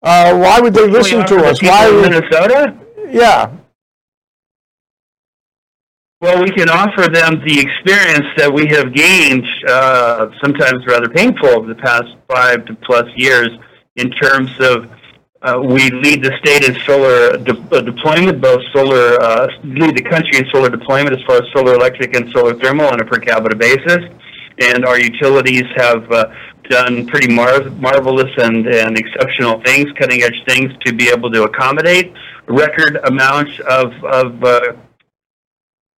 Uh, 0.03 0.39
why 0.39 0.61
would 0.61 0.73
they 0.73 0.87
listen 0.89 1.27
to 1.27 1.37
us? 1.45 1.63
Why 1.63 1.89
in 1.89 2.01
Minnesota? 2.01 2.77
yeah, 3.09 3.51
Well, 6.23 6.43
we 6.43 6.51
can 6.51 6.71
offer 6.71 7.11
them 7.11 7.45
the 7.45 7.61
experience 7.61 8.27
that 8.39 8.51
we 8.51 8.67
have 8.69 8.95
gained, 8.95 9.45
uh, 9.69 10.31
sometimes 10.41 10.87
rather 10.87 11.11
painful, 11.11 11.49
over 11.49 11.69
the 11.69 11.75
past 11.75 12.09
five 12.27 12.65
to 12.65 12.75
plus 12.75 13.07
years, 13.17 13.51
in 13.97 14.11
terms 14.13 14.51
of 14.59 14.91
uh, 15.43 15.61
we 15.61 15.91
lead 15.91 16.25
the 16.25 16.33
state 16.41 16.65
in 16.65 16.75
solar 16.87 17.37
de- 17.37 17.77
uh, 17.77 17.83
deployment, 17.83 18.41
both 18.41 18.63
solar 18.73 19.21
uh, 19.21 19.49
lead 19.63 19.95
the 19.95 20.03
country 20.03 20.39
in 20.39 20.47
solar 20.51 20.71
deployment 20.71 21.15
as 21.15 21.23
far 21.27 21.37
as 21.37 21.45
solar 21.53 21.75
electric 21.75 22.17
and 22.17 22.33
solar 22.33 22.55
thermal 22.55 22.87
on 22.87 22.99
a 22.99 23.05
per 23.05 23.19
capita 23.19 23.55
basis, 23.55 24.03
and 24.59 24.87
our 24.87 24.99
utilities 24.99 25.65
have 25.77 26.11
uh, 26.11 26.33
done 26.71 27.07
pretty 27.07 27.31
mar- 27.31 27.69
marvelous 27.73 28.33
and, 28.39 28.67
and 28.67 28.97
exceptional 28.97 29.61
things, 29.65 29.93
cutting 29.99 30.23
edge 30.23 30.43
things 30.49 30.73
to 30.87 30.95
be 30.95 31.11
able 31.11 31.31
to 31.31 31.43
accommodate 31.43 32.15
record 32.49 32.99
amounts 33.05 33.53
of 33.69 33.93
of 34.05 34.43
uh, 34.43 34.73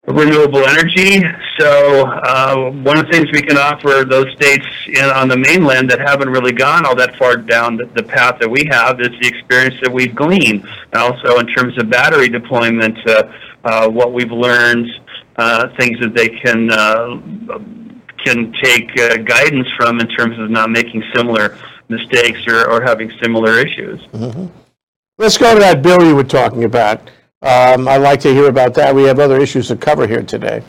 renewable 0.07 0.65
energy. 0.65 1.21
So 1.59 2.07
uh, 2.07 2.71
one 2.71 2.97
of 2.97 3.05
the 3.07 3.11
things 3.11 3.27
we 3.31 3.41
can 3.41 3.57
offer 3.57 4.05
those 4.05 4.31
states 4.35 4.65
in, 4.87 5.03
on 5.03 5.27
the 5.27 5.37
mainland 5.37 5.89
that 5.91 5.99
haven't 5.99 6.29
really 6.29 6.53
gone 6.53 6.85
all 6.85 6.95
that 6.95 7.15
far 7.17 7.35
down 7.35 7.75
the, 7.75 7.85
the 7.87 8.03
path 8.03 8.39
that 8.39 8.49
we 8.49 8.65
have 8.71 9.01
is 9.01 9.09
the 9.09 9.27
experience 9.27 9.75
that 9.81 9.91
we've 9.91 10.15
gleaned. 10.15 10.65
And 10.93 10.95
also 10.95 11.39
in 11.39 11.47
terms 11.47 11.77
of 11.77 11.89
battery 11.89 12.29
deployment, 12.29 12.97
uh, 13.05 13.31
uh, 13.65 13.89
what 13.89 14.13
we've 14.13 14.31
learned, 14.31 14.87
uh, 15.35 15.67
things 15.77 15.99
that 15.99 16.13
they 16.15 16.29
can 16.29 16.71
uh, 16.71 17.19
can 18.23 18.51
take 18.53 18.89
uh, 18.99 19.17
guidance 19.17 19.67
from 19.77 19.99
in 19.99 20.07
terms 20.07 20.39
of 20.39 20.49
not 20.49 20.69
making 20.69 21.03
similar 21.13 21.57
mistakes 21.89 22.39
or, 22.47 22.69
or 22.69 22.81
having 22.81 23.11
similar 23.21 23.59
issues. 23.59 24.01
let's 25.17 25.37
go 25.37 25.53
to 25.53 25.59
that 25.59 25.81
bill 25.81 26.03
you 26.03 26.15
were 26.15 26.23
talking 26.23 26.63
about. 26.63 27.09
Um, 27.41 27.87
I'd 27.87 27.97
like 27.97 28.19
to 28.21 28.33
hear 28.33 28.49
about 28.49 28.73
that. 28.75 28.95
We 28.95 29.03
have 29.03 29.19
other 29.19 29.39
issues 29.39 29.67
to 29.67 29.75
cover 29.75 30.07
here 30.07 30.23
today. 30.23 30.63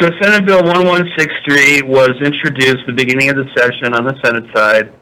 So 0.00 0.10
Senate 0.20 0.46
Bill 0.46 0.62
1163 0.62 1.82
was 1.82 2.10
introduced 2.22 2.80
at 2.80 2.86
the 2.86 2.92
beginning 2.92 3.30
of 3.30 3.36
the 3.36 3.48
session 3.56 3.94
on 3.94 4.04
the 4.04 4.18
Senate 4.24 4.44
side, 4.54 4.92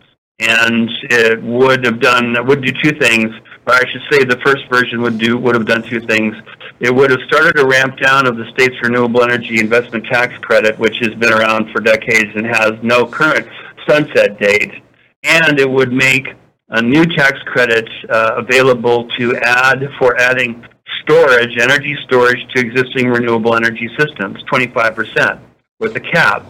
and 0.41 0.91
it 1.11 1.43
would 1.43 1.85
have 1.85 2.01
done 2.01 2.37
would 2.47 2.63
do 2.63 2.73
two 2.83 2.99
things. 2.99 3.31
Or 3.67 3.75
I 3.75 3.83
should 3.91 4.03
say, 4.11 4.25
the 4.25 4.41
first 4.45 4.69
version 4.69 5.01
would 5.01 5.19
do 5.19 5.39
would 5.39 5.55
have 5.55 5.67
done 5.67 5.83
two 5.83 6.01
things. 6.01 6.37
It 6.81 6.95
would 6.95 7.11
have 7.11 7.21
started 7.27 7.59
a 7.59 7.67
ramp 7.67 7.99
down 7.99 8.27
of 8.27 8.37
the 8.37 8.45
state's 8.53 8.77
renewable 8.83 9.23
energy 9.23 9.59
investment 9.59 10.05
tax 10.07 10.37
credit, 10.39 10.79
which 10.79 10.99
has 10.99 11.15
been 11.15 11.33
around 11.33 11.73
for 11.73 11.81
decades 11.81 12.31
and 12.35 12.47
has 12.47 12.73
no 12.83 13.07
current 13.07 13.49
sunset 13.89 14.39
date, 14.39 14.83
and 15.23 15.59
it 15.59 15.71
would 15.71 15.93
make 15.93 16.35
a 16.69 16.83
new 16.83 17.05
tax 17.05 17.39
credit 17.47 17.89
uh, 18.09 18.35
available 18.37 19.09
to 19.19 19.37
add 19.37 19.89
for 19.99 20.19
adding 20.19 20.67
storage, 21.03 21.59
energy 21.59 21.97
storage 22.05 22.41
to 22.55 22.61
existing 22.61 23.09
renewable 23.09 23.55
energy 23.55 23.89
systems, 23.99 24.43
25% 24.45 25.41
with 25.79 25.95
a 25.97 26.01
cap. 26.01 26.47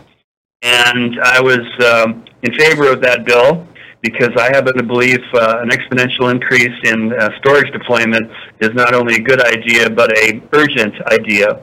And 0.62 1.20
I 1.20 1.40
was 1.40 1.66
um, 1.85 2.24
in 2.42 2.55
favor 2.55 2.90
of 2.90 3.00
that 3.03 3.24
bill 3.24 3.66
because 4.00 4.31
I 4.37 4.55
happen 4.55 4.77
to 4.77 4.83
believe 4.83 5.20
uh, 5.33 5.61
an 5.62 5.70
exponential 5.70 6.31
increase 6.31 6.77
in 6.85 7.12
uh, 7.12 7.31
storage 7.38 7.72
deployment 7.72 8.31
is 8.61 8.70
not 8.74 8.94
only 8.94 9.16
a 9.16 9.20
good 9.20 9.42
idea, 9.42 9.90
but 9.90 10.16
a 10.16 10.42
urgent 10.53 10.94
idea. 11.07 11.61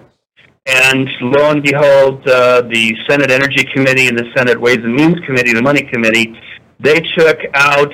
And 0.66 1.10
lo 1.22 1.52
and 1.52 1.64
behold, 1.64 2.28
uh, 2.28 2.62
the 2.62 2.96
Senate 3.08 3.32
Energy 3.32 3.64
Committee 3.74 4.08
and 4.08 4.18
the 4.18 4.32
Senate 4.36 4.60
Ways 4.60 4.78
and 4.78 4.94
Means 4.94 5.20
Committee, 5.26 5.54
the 5.54 5.62
Money 5.62 5.84
Committee, 5.84 6.40
they 6.80 7.00
took 7.18 7.40
out 7.54 7.92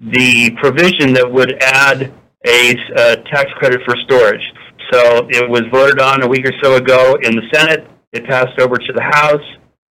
the 0.00 0.50
provision 0.60 1.12
that 1.14 1.30
would 1.30 1.54
add 1.62 2.12
a 2.46 2.76
uh, 2.96 3.16
tax 3.30 3.50
credit 3.54 3.80
for 3.84 3.96
storage. 4.04 4.52
So 4.92 5.26
it 5.30 5.48
was 5.48 5.62
voted 5.72 5.98
on 5.98 6.22
a 6.22 6.28
week 6.28 6.46
or 6.46 6.52
so 6.62 6.76
ago 6.76 7.16
in 7.22 7.34
the 7.34 7.42
Senate. 7.52 7.86
It 8.12 8.26
passed 8.26 8.58
over 8.60 8.76
to 8.76 8.92
the 8.92 9.02
House. 9.02 9.42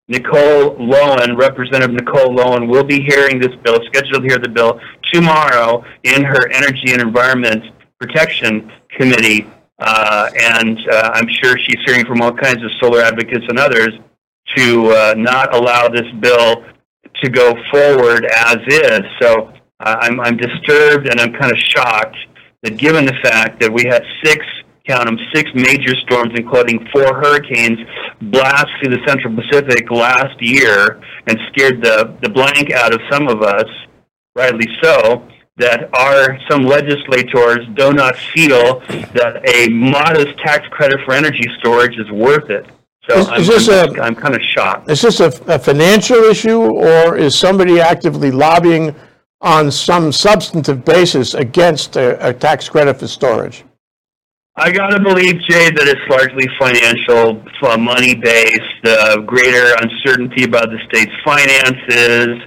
Nicole 0.08 0.76
Lowen, 0.76 1.38
Representative 1.38 1.94
Nicole 1.96 2.36
Lowen, 2.36 2.68
will 2.68 2.84
be 2.84 3.02
hearing 3.02 3.40
this 3.40 3.56
bill, 3.64 3.80
scheduled 3.86 4.24
to 4.24 4.28
hear 4.28 4.38
the 4.38 4.50
bill 4.50 4.80
tomorrow 5.14 5.86
in 6.04 6.24
her 6.24 6.52
Energy 6.52 6.92
and 6.92 7.02
Environment 7.02 7.64
Protection 8.00 8.70
Committee. 8.90 9.48
Uh, 9.80 10.30
and 10.38 10.78
uh, 10.92 11.12
I'm 11.14 11.30
sure 11.30 11.58
she's 11.58 11.82
hearing 11.86 12.06
from 12.06 12.22
all 12.22 12.34
kinds 12.34 12.64
of 12.64 12.70
solar 12.82 13.02
advocates 13.02 13.46
and 13.48 13.58
others 13.58 13.92
to 14.56 14.88
uh, 14.92 15.14
not 15.18 15.56
allow 15.56 15.88
this 15.88 16.12
bill 16.20 16.66
to 17.24 17.30
go 17.30 17.56
forward 17.72 18.26
as 18.26 18.58
is. 18.68 19.02
So 19.22 19.54
I'm, 19.84 20.20
I'm 20.20 20.38
disturbed 20.38 21.08
and 21.08 21.20
I'm 21.20 21.34
kind 21.34 21.52
of 21.52 21.58
shocked 21.58 22.18
that 22.64 22.78
given 22.78 23.06
the 23.06 23.16
fact 23.24 23.60
that 23.62 23.72
we 23.72 23.84
had 23.86 24.04
six, 24.24 24.46
count 24.88 25.06
them, 25.06 25.18
six 25.34 25.50
major 25.56 25.96
storms, 26.06 26.32
including 26.36 26.88
four 26.92 27.16
hurricanes, 27.22 27.80
blast 28.22 28.68
through 28.80 28.96
the 28.96 29.04
Central 29.08 29.36
Pacific 29.36 29.90
last 29.90 30.40
year 30.42 31.02
and 31.28 31.38
scared 31.52 31.82
the, 31.84 32.16
the 32.22 32.30
blank 32.30 32.72
out 32.72 32.94
of 32.94 33.02
some 33.10 33.28
of 33.28 33.42
us, 33.42 33.66
rightly 34.36 34.68
so, 34.82 35.28
that 35.58 35.94
our, 35.96 36.38
some 36.50 36.64
legislators 36.64 37.68
do 37.76 37.94
not 37.94 38.16
feel 38.16 38.80
that 39.14 39.42
a 39.48 39.70
modest 39.70 40.38
tax 40.40 40.68
credit 40.70 41.00
for 41.06 41.14
energy 41.14 41.46
storage 41.60 41.98
is 41.98 42.10
worth 42.12 42.50
it. 42.50 42.66
So 43.10 43.18
Is- 43.18 43.28
I'm, 43.28 43.42
is 43.42 43.48
this 43.48 43.70
I'm, 43.70 43.96
a- 44.00 44.02
I'm 44.02 44.16
kind 44.16 44.36
of 44.36 44.42
shocked. 44.42 44.90
Is 44.90 45.02
this 45.02 45.20
a, 45.20 45.28
a 45.48 45.58
financial 45.60 46.18
issue 46.18 46.60
or 46.62 47.18
is 47.18 47.36
somebody 47.38 47.80
actively 47.80 48.32
lobbying 48.32 48.96
on 49.42 49.72
some 49.72 50.12
substantive 50.12 50.86
basis 50.86 51.34
against 51.34 51.96
a, 51.96 52.30
a 52.30 52.34
tax 52.34 52.70
credit 52.70 53.00
for 53.00 53.08
storage? 53.08 53.64
I 54.56 54.72
gotta 54.72 55.02
believe, 55.02 55.40
Jay, 55.50 55.72
that 55.72 55.88
it's 55.88 56.02
largely 56.10 56.46
financial, 56.60 57.42
uh, 57.64 57.78
money-based, 57.78 58.86
uh, 58.86 59.18
greater 59.22 59.74
uncertainty 59.82 60.44
about 60.44 60.70
the 60.70 60.78
state's 60.90 61.12
finances. 61.24 62.38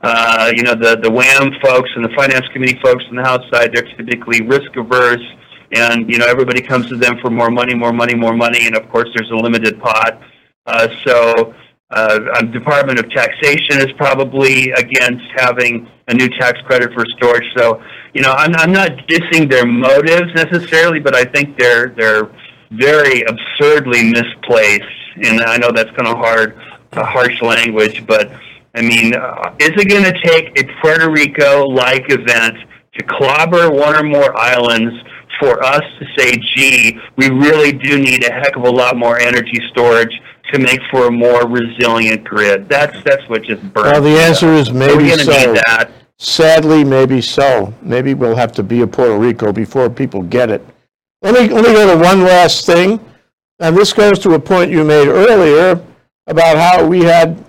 Uh, 0.00 0.52
you 0.54 0.62
know, 0.62 0.74
the, 0.74 0.96
the 1.02 1.10
WAM 1.10 1.50
folks 1.60 1.90
and 1.96 2.04
the 2.04 2.14
Finance 2.16 2.46
Committee 2.52 2.78
folks 2.82 3.04
on 3.10 3.16
the 3.16 3.24
House 3.24 3.42
side, 3.52 3.72
they're 3.74 3.88
typically 3.96 4.42
risk-averse. 4.42 5.24
And, 5.72 6.08
you 6.08 6.18
know, 6.18 6.26
everybody 6.26 6.62
comes 6.62 6.88
to 6.88 6.96
them 6.96 7.18
for 7.20 7.28
more 7.28 7.50
money, 7.50 7.74
more 7.74 7.92
money, 7.92 8.14
more 8.14 8.34
money. 8.34 8.66
And, 8.66 8.76
of 8.76 8.88
course, 8.88 9.08
there's 9.14 9.30
a 9.30 9.36
limited 9.36 9.80
pot. 9.80 10.22
Uh, 10.64 10.88
so, 11.04 11.54
uh, 11.90 12.42
Department 12.42 13.00
of 13.00 13.10
Taxation 13.10 13.80
is 13.80 13.92
probably 13.96 14.70
against 14.70 15.24
having 15.34 15.88
a 16.08 16.14
new 16.14 16.28
tax 16.28 16.60
credit 16.62 16.92
for 16.92 17.04
storage. 17.16 17.46
So, 17.56 17.82
you 18.14 18.22
know, 18.22 18.32
I'm, 18.32 18.54
I'm 18.56 18.72
not 18.72 18.90
dissing 19.06 19.48
their 19.48 19.66
motives 19.66 20.34
necessarily, 20.34 21.00
but 21.00 21.14
I 21.14 21.24
think 21.24 21.58
they're 21.58 21.90
they're 21.90 22.30
very 22.70 23.22
absurdly 23.22 24.10
misplaced. 24.10 24.84
And 25.22 25.40
I 25.42 25.56
know 25.56 25.70
that's 25.72 25.90
kind 25.90 26.06
of 26.06 26.16
hard, 26.16 26.56
uh, 26.92 27.04
harsh 27.04 27.40
language, 27.42 28.06
but 28.06 28.30
I 28.74 28.82
mean, 28.82 29.14
uh, 29.14 29.54
is 29.58 29.70
it 29.70 29.88
going 29.88 30.04
to 30.04 30.20
take 30.22 30.58
a 30.58 30.80
Puerto 30.80 31.10
Rico-like 31.10 32.10
event 32.10 32.56
to 32.94 33.04
clobber 33.04 33.70
one 33.70 33.96
or 33.96 34.02
more 34.04 34.38
islands 34.38 34.94
for 35.40 35.62
us 35.64 35.82
to 35.98 36.06
say, 36.16 36.36
gee, 36.54 36.98
we 37.16 37.30
really 37.30 37.72
do 37.72 37.98
need 37.98 38.24
a 38.24 38.32
heck 38.32 38.56
of 38.56 38.62
a 38.62 38.70
lot 38.70 38.96
more 38.96 39.18
energy 39.18 39.60
storage 39.70 40.12
to 40.52 40.58
make 40.58 40.80
for 40.90 41.06
a 41.06 41.10
more 41.10 41.46
resilient 41.48 42.24
grid. 42.24 42.68
That's 42.68 42.96
that's 43.04 43.28
what 43.28 43.42
just 43.44 43.62
burns. 43.72 43.92
Well, 43.92 44.02
the 44.02 44.20
answer 44.20 44.48
up. 44.54 44.60
is 44.60 44.66
So 44.68 44.74
maybe 44.74 45.10
to 45.10 45.18
so. 45.18 45.54
Sadly, 46.18 46.82
maybe 46.82 47.20
so. 47.20 47.72
Maybe 47.80 48.14
we'll 48.14 48.34
have 48.34 48.52
to 48.52 48.62
be 48.62 48.80
a 48.82 48.86
Puerto 48.86 49.16
Rico 49.16 49.52
before 49.52 49.88
people 49.88 50.22
get 50.22 50.50
it. 50.50 50.64
Let 51.22 51.34
me, 51.34 51.52
let 51.54 51.64
me 51.64 51.72
go 51.72 51.94
to 51.94 52.00
one 52.00 52.22
last 52.22 52.66
thing, 52.66 53.00
and 53.60 53.76
this 53.76 53.92
goes 53.92 54.18
to 54.20 54.34
a 54.34 54.38
point 54.38 54.70
you 54.70 54.84
made 54.84 55.08
earlier 55.08 55.80
about 56.26 56.56
how 56.56 56.86
we 56.86 57.04
had, 57.04 57.42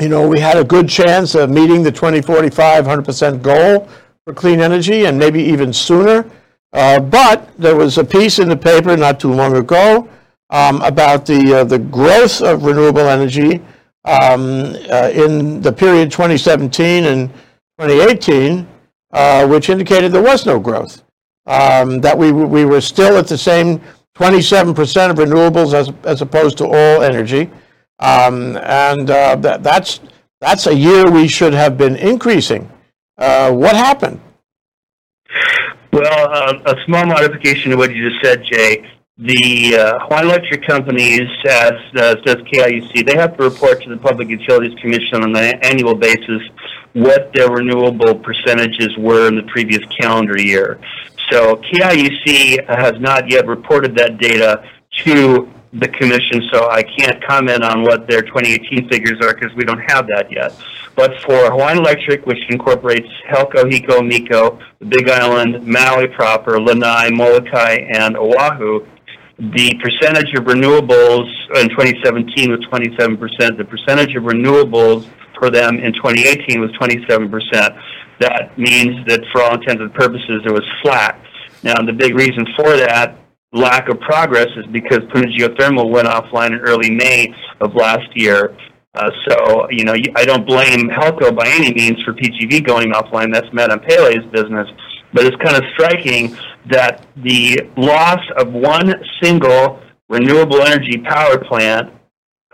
you 0.00 0.08
know, 0.08 0.26
we 0.26 0.38
had 0.38 0.56
a 0.56 0.64
good 0.64 0.88
chance 0.88 1.34
of 1.34 1.50
meeting 1.50 1.82
the 1.82 1.92
2045 1.92 2.84
100% 2.84 3.42
goal 3.42 3.88
for 4.24 4.32
clean 4.32 4.60
energy 4.60 5.04
and 5.06 5.18
maybe 5.18 5.42
even 5.42 5.72
sooner. 5.72 6.24
Uh, 6.72 7.00
but 7.00 7.50
there 7.58 7.76
was 7.76 7.98
a 7.98 8.04
piece 8.04 8.38
in 8.38 8.48
the 8.48 8.56
paper 8.56 8.96
not 8.96 9.20
too 9.20 9.32
long 9.32 9.56
ago 9.56 10.08
um, 10.50 10.80
about 10.82 11.26
the, 11.26 11.60
uh, 11.60 11.64
the 11.64 11.78
growth 11.78 12.40
of 12.40 12.64
renewable 12.64 13.08
energy 13.08 13.56
um, 14.04 14.74
uh, 14.90 15.10
in 15.12 15.60
the 15.60 15.72
period 15.72 16.10
2017 16.10 17.04
and 17.04 17.30
2018, 17.82 18.68
uh, 19.12 19.46
which 19.46 19.68
indicated 19.68 20.12
there 20.12 20.22
was 20.22 20.46
no 20.46 20.58
growth. 20.58 21.02
Um, 21.46 22.00
that 22.00 22.16
we, 22.16 22.30
we 22.30 22.64
were 22.64 22.80
still 22.80 23.16
at 23.18 23.26
the 23.26 23.36
same 23.36 23.80
27% 24.14 25.10
of 25.10 25.16
renewables 25.16 25.74
as, 25.74 25.92
as 26.04 26.22
opposed 26.22 26.58
to 26.58 26.66
all 26.66 27.02
energy. 27.02 27.50
Um, 27.98 28.56
and 28.58 29.10
uh, 29.10 29.36
that, 29.36 29.62
that's, 29.62 30.00
that's 30.40 30.66
a 30.66 30.74
year 30.74 31.10
we 31.10 31.26
should 31.26 31.54
have 31.54 31.76
been 31.76 31.96
increasing. 31.96 32.70
Uh, 33.18 33.52
what 33.52 33.74
happened? 33.74 34.20
Well, 35.92 36.32
uh, 36.32 36.58
a 36.66 36.76
small 36.86 37.04
modification 37.06 37.72
to 37.72 37.76
what 37.76 37.94
you 37.94 38.08
just 38.08 38.24
said, 38.24 38.44
Jay. 38.44 38.88
The 39.18 39.76
uh, 39.76 39.98
Hawaiian 40.06 40.26
Electric 40.26 40.66
companies, 40.66 41.28
as 41.48 41.72
uh, 41.96 42.16
says 42.24 42.36
KIUC, 42.52 43.06
they 43.06 43.16
have 43.16 43.36
to 43.36 43.44
report 43.44 43.82
to 43.82 43.90
the 43.90 43.98
Public 43.98 44.28
Utilities 44.28 44.78
Commission 44.80 45.22
on 45.22 45.36
an 45.36 45.58
annual 45.62 45.94
basis 45.94 46.42
what 46.94 47.32
their 47.32 47.50
renewable 47.50 48.14
percentages 48.14 48.96
were 48.98 49.28
in 49.28 49.36
the 49.36 49.42
previous 49.44 49.82
calendar 49.98 50.40
year. 50.40 50.78
So 51.30 51.56
KIUC 51.56 52.66
has 52.68 53.00
not 53.00 53.30
yet 53.30 53.46
reported 53.46 53.96
that 53.96 54.18
data 54.18 54.62
to 55.04 55.48
the 55.72 55.88
commission, 55.88 56.42
so 56.52 56.68
I 56.68 56.82
can't 56.82 57.24
comment 57.24 57.64
on 57.64 57.82
what 57.82 58.06
their 58.06 58.20
2018 58.20 58.90
figures 58.90 59.18
are 59.22 59.34
because 59.34 59.54
we 59.56 59.64
don't 59.64 59.80
have 59.88 60.06
that 60.08 60.30
yet. 60.30 60.54
But 60.94 61.18
for 61.22 61.50
Hawaiian 61.50 61.78
Electric, 61.78 62.26
which 62.26 62.38
incorporates 62.50 63.08
Helco, 63.26 63.64
HECO, 63.64 64.06
MECO, 64.06 64.58
the 64.80 64.86
Big 64.86 65.08
Island, 65.08 65.66
Maui 65.66 66.08
proper, 66.08 66.60
Lanai, 66.60 67.08
Molokai, 67.10 67.88
and 67.90 68.18
Oahu, 68.18 68.86
the 69.38 69.74
percentage 69.82 70.34
of 70.34 70.44
renewables 70.44 71.26
in 71.56 71.70
2017 71.70 72.50
was 72.50 72.60
27%. 72.66 73.56
The 73.56 73.64
percentage 73.64 74.14
of 74.14 74.24
renewables 74.24 75.08
for 75.42 75.50
them 75.50 75.80
in 75.80 75.92
2018 75.94 76.60
was 76.60 76.70
27%. 76.78 77.82
That 78.20 78.56
means 78.56 79.04
that 79.08 79.24
for 79.32 79.42
all 79.42 79.54
intents 79.54 79.82
and 79.82 79.92
purposes, 79.92 80.42
it 80.46 80.52
was 80.52 80.64
flat. 80.82 81.20
Now, 81.64 81.82
the 81.82 81.92
big 81.92 82.14
reason 82.14 82.46
for 82.56 82.76
that 82.76 83.18
lack 83.52 83.88
of 83.88 83.98
progress 84.00 84.46
is 84.56 84.66
because 84.66 85.00
Puna 85.12 85.26
Geothermal 85.26 85.90
went 85.90 86.06
offline 86.06 86.52
in 86.52 86.60
early 86.60 86.90
May 86.90 87.34
of 87.60 87.74
last 87.74 88.06
year. 88.14 88.56
Uh, 88.94 89.10
so, 89.28 89.68
you 89.70 89.84
know, 89.84 89.94
I 90.14 90.24
don't 90.24 90.46
blame 90.46 90.88
Helco 90.88 91.34
by 91.34 91.48
any 91.48 91.74
means 91.74 92.00
for 92.02 92.12
PGV 92.12 92.64
going 92.64 92.92
offline. 92.92 93.32
That's 93.32 93.52
Madame 93.52 93.80
Pele's 93.80 94.24
business. 94.30 94.68
But 95.12 95.26
it's 95.26 95.36
kind 95.42 95.56
of 95.56 95.64
striking 95.74 96.36
that 96.70 97.04
the 97.16 97.68
loss 97.76 98.20
of 98.36 98.52
one 98.52 98.94
single 99.20 99.82
renewable 100.08 100.62
energy 100.62 100.98
power 100.98 101.38
plant 101.38 101.92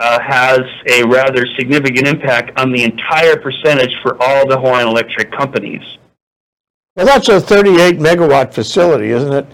uh, 0.01 0.21
has 0.21 0.61
a 0.87 1.05
rather 1.05 1.45
significant 1.59 2.07
impact 2.07 2.59
on 2.59 2.73
the 2.73 2.85
entire 2.85 3.37
percentage 3.37 3.95
for 4.03 4.21
all 4.23 4.47
the 4.47 4.57
Hawaiian 4.57 4.89
Electric 4.89 5.33
companies. 5.33 5.83
Well, 6.97 7.07
that's 7.07 7.29
a 7.29 7.41
38 7.41 7.99
megawatt 7.99 8.53
facility, 8.53 9.11
isn't 9.11 9.33
it? 9.33 9.47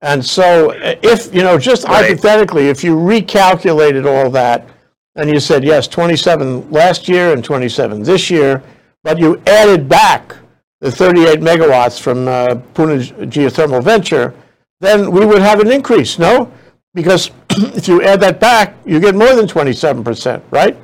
And 0.00 0.24
so, 0.24 0.72
if, 1.02 1.34
you 1.34 1.42
know, 1.42 1.58
just 1.58 1.84
right. 1.84 2.06
hypothetically, 2.06 2.68
if 2.68 2.84
you 2.84 2.94
recalculated 2.96 4.06
all 4.06 4.30
that 4.30 4.68
and 5.16 5.28
you 5.28 5.40
said, 5.40 5.64
yes, 5.64 5.88
27 5.88 6.70
last 6.70 7.08
year 7.08 7.32
and 7.32 7.42
27 7.42 8.02
this 8.02 8.30
year, 8.30 8.62
but 9.02 9.18
you 9.18 9.42
added 9.46 9.88
back 9.88 10.36
the 10.80 10.90
38 10.90 11.40
megawatts 11.40 12.00
from 12.00 12.28
uh, 12.28 12.54
Puna 12.74 12.98
Geothermal 13.26 13.82
Venture, 13.82 14.34
then 14.80 15.10
we 15.10 15.26
would 15.26 15.42
have 15.42 15.58
an 15.58 15.72
increase, 15.72 16.18
no? 16.18 16.52
Because 16.94 17.32
if 17.58 17.88
you 17.88 18.02
add 18.02 18.20
that 18.20 18.40
back, 18.40 18.74
you 18.84 19.00
get 19.00 19.14
more 19.14 19.34
than 19.34 19.46
27%, 19.46 20.42
right? 20.50 20.76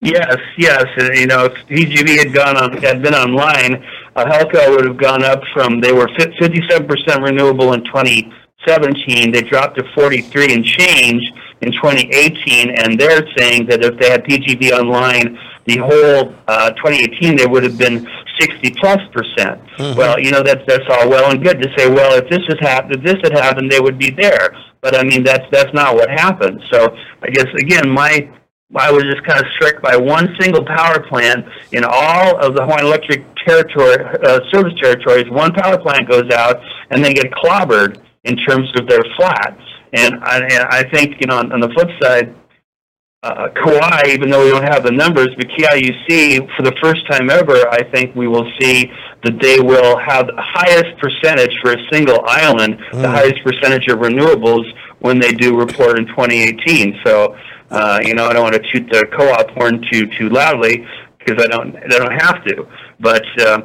Yes, 0.00 0.36
yes. 0.58 0.84
You 1.14 1.26
know, 1.26 1.46
if 1.46 1.54
PGV 1.66 2.18
had 2.18 2.34
gone 2.34 2.56
on, 2.56 2.76
had 2.82 3.02
been 3.02 3.14
online, 3.14 3.82
uh, 4.14 4.24
Helco 4.24 4.70
would 4.70 4.86
have 4.86 4.98
gone 4.98 5.24
up 5.24 5.42
from 5.52 5.80
they 5.80 5.92
were 5.92 6.06
57% 6.06 7.22
renewable 7.22 7.72
in 7.72 7.82
2017. 7.84 9.32
They 9.32 9.42
dropped 9.42 9.78
to 9.78 9.84
43 9.94 10.52
and 10.52 10.64
change 10.64 11.22
in 11.62 11.72
2018, 11.72 12.70
and 12.78 13.00
they're 13.00 13.26
saying 13.36 13.66
that 13.66 13.82
if 13.82 13.98
they 13.98 14.10
had 14.10 14.24
PGV 14.24 14.72
online 14.72 15.38
the 15.66 15.78
whole 15.78 16.32
uh, 16.46 16.70
2018, 16.70 17.36
they 17.36 17.46
would 17.46 17.64
have 17.64 17.76
been 17.76 18.06
60 18.38 18.70
plus 18.78 19.00
percent. 19.12 19.60
Mm-hmm. 19.76 19.98
Well, 19.98 20.20
you 20.20 20.30
know 20.30 20.42
that's 20.42 20.62
that's 20.66 20.84
all 20.88 21.08
well 21.08 21.30
and 21.30 21.42
good 21.42 21.60
to 21.60 21.68
say. 21.76 21.88
Well, 21.90 22.14
if 22.14 22.28
this 22.30 22.42
has 22.48 22.58
happened, 22.60 22.96
if 22.96 23.02
this 23.02 23.16
had 23.22 23.32
happened, 23.32 23.70
they 23.70 23.80
would 23.80 23.98
be 23.98 24.10
there. 24.10 24.56
But 24.86 24.94
I 24.94 25.02
mean, 25.02 25.24
that's 25.24 25.42
that's 25.50 25.74
not 25.74 25.96
what 25.96 26.08
happened. 26.08 26.62
So 26.72 26.94
I 27.20 27.30
guess 27.30 27.48
again, 27.58 27.90
my 27.90 28.30
I 28.76 28.92
was 28.92 29.02
just 29.02 29.24
kind 29.26 29.40
of 29.40 29.46
struck 29.56 29.82
by 29.82 29.96
one 29.96 30.28
single 30.38 30.64
power 30.64 31.00
plant 31.08 31.44
in 31.72 31.82
all 31.82 32.38
of 32.38 32.54
the 32.54 32.62
Hawaiian 32.62 32.86
Electric 32.86 33.24
territory, 33.44 33.96
uh, 34.22 34.38
service 34.52 34.74
territories. 34.80 35.28
One 35.28 35.52
power 35.54 35.76
plant 35.76 36.08
goes 36.08 36.30
out 36.30 36.60
and 36.90 37.04
they 37.04 37.12
get 37.12 37.32
clobbered 37.32 38.00
in 38.22 38.36
terms 38.36 38.70
of 38.78 38.86
their 38.86 39.02
flat. 39.16 39.58
And 39.92 40.22
I, 40.22 40.38
and 40.38 40.62
I 40.70 40.88
think, 40.90 41.16
you 41.20 41.26
know, 41.26 41.38
on, 41.38 41.50
on 41.50 41.58
the 41.58 41.70
flip 41.70 41.88
side, 42.00 42.32
uh, 43.24 43.48
Kauai, 43.56 44.10
even 44.10 44.30
though 44.30 44.44
we 44.44 44.50
don't 44.50 44.68
have 44.72 44.84
the 44.84 44.92
numbers, 44.92 45.30
but 45.36 45.48
KIUC, 45.48 46.46
for 46.56 46.62
the 46.62 46.74
first 46.80 47.04
time 47.10 47.28
ever, 47.28 47.68
I 47.70 47.82
think 47.90 48.14
we 48.14 48.28
will 48.28 48.48
see 48.60 48.88
that 49.24 49.40
they 49.40 49.60
will 49.60 49.98
have 49.98 50.26
the 50.26 50.34
highest 50.36 50.98
percentage 50.98 51.56
for 51.60 51.72
a 51.72 51.88
single 51.90 52.20
island, 52.26 52.78
mm. 52.92 53.02
the 53.02 53.08
highest 53.08 53.42
percentage 53.44 53.88
of 53.88 53.98
renewables 53.98 54.64
when 55.00 55.18
they 55.18 55.32
do 55.32 55.56
report 55.56 55.98
in 55.98 56.06
2018. 56.06 57.00
So 57.04 57.36
uh, 57.70 58.00
you 58.02 58.14
know, 58.14 58.26
I 58.26 58.32
don't 58.32 58.42
want 58.42 58.54
to 58.54 58.72
toot 58.72 58.88
the 58.90 59.06
co-op 59.16 59.50
horn 59.50 59.84
too 59.90 60.06
too 60.06 60.28
loudly 60.28 60.86
because 61.18 61.42
I 61.42 61.48
don't 61.48 61.76
I 61.76 61.86
don't 61.88 62.12
have 62.12 62.44
to. 62.44 62.68
But 63.00 63.24
uh, 63.40 63.62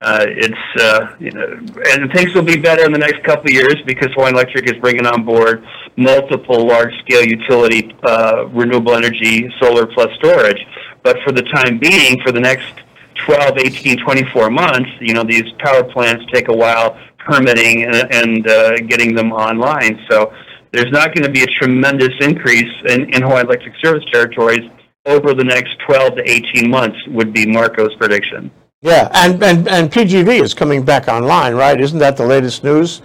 uh, 0.00 0.24
it's 0.28 0.82
uh, 0.82 1.16
you 1.20 1.30
know, 1.30 1.46
and 1.90 2.12
things 2.12 2.34
will 2.34 2.42
be 2.42 2.56
better 2.56 2.84
in 2.84 2.92
the 2.92 2.98
next 2.98 3.22
couple 3.24 3.44
of 3.46 3.52
years 3.52 3.76
because 3.86 4.12
Hawaiian 4.14 4.34
Electric 4.34 4.68
is 4.68 4.80
bringing 4.80 5.06
on 5.06 5.24
board 5.24 5.64
multiple 5.96 6.66
large-scale 6.66 7.24
utility 7.24 7.94
uh, 8.02 8.46
renewable 8.48 8.94
energy, 8.94 9.48
solar 9.60 9.86
plus 9.86 10.08
storage. 10.16 10.66
But 11.02 11.16
for 11.24 11.32
the 11.32 11.42
time 11.42 11.78
being, 11.78 12.20
for 12.20 12.32
the 12.32 12.40
next 12.40 12.66
12, 13.24 13.58
18, 13.58 13.98
24 13.98 14.50
months, 14.50 14.90
you 15.00 15.14
know, 15.14 15.24
these 15.24 15.44
power 15.58 15.84
plants 15.84 16.24
take 16.32 16.48
a 16.48 16.52
while 16.52 16.98
permitting 17.18 17.84
and, 17.84 17.94
and 18.12 18.48
uh, 18.48 18.76
getting 18.88 19.14
them 19.14 19.32
online. 19.32 19.98
So 20.10 20.32
there's 20.72 20.90
not 20.92 21.14
going 21.14 21.24
to 21.24 21.30
be 21.30 21.42
a 21.42 21.46
tremendous 21.46 22.12
increase 22.20 22.72
in, 22.88 23.12
in 23.14 23.22
Hawaii 23.22 23.42
Electric 23.42 23.74
Service 23.82 24.04
territories 24.12 24.70
over 25.06 25.34
the 25.34 25.44
next 25.44 25.76
12 25.86 26.16
to 26.16 26.30
18 26.30 26.68
months, 26.68 26.98
would 27.08 27.32
be 27.32 27.46
Marco's 27.46 27.94
prediction. 27.94 28.50
Yeah, 28.82 29.08
and, 29.14 29.42
and, 29.42 29.68
and 29.68 29.90
PGV 29.90 30.42
is 30.42 30.52
coming 30.52 30.84
back 30.84 31.08
online, 31.08 31.54
right? 31.54 31.80
Isn't 31.80 31.98
that 32.00 32.16
the 32.16 32.26
latest 32.26 32.64
news? 32.64 33.02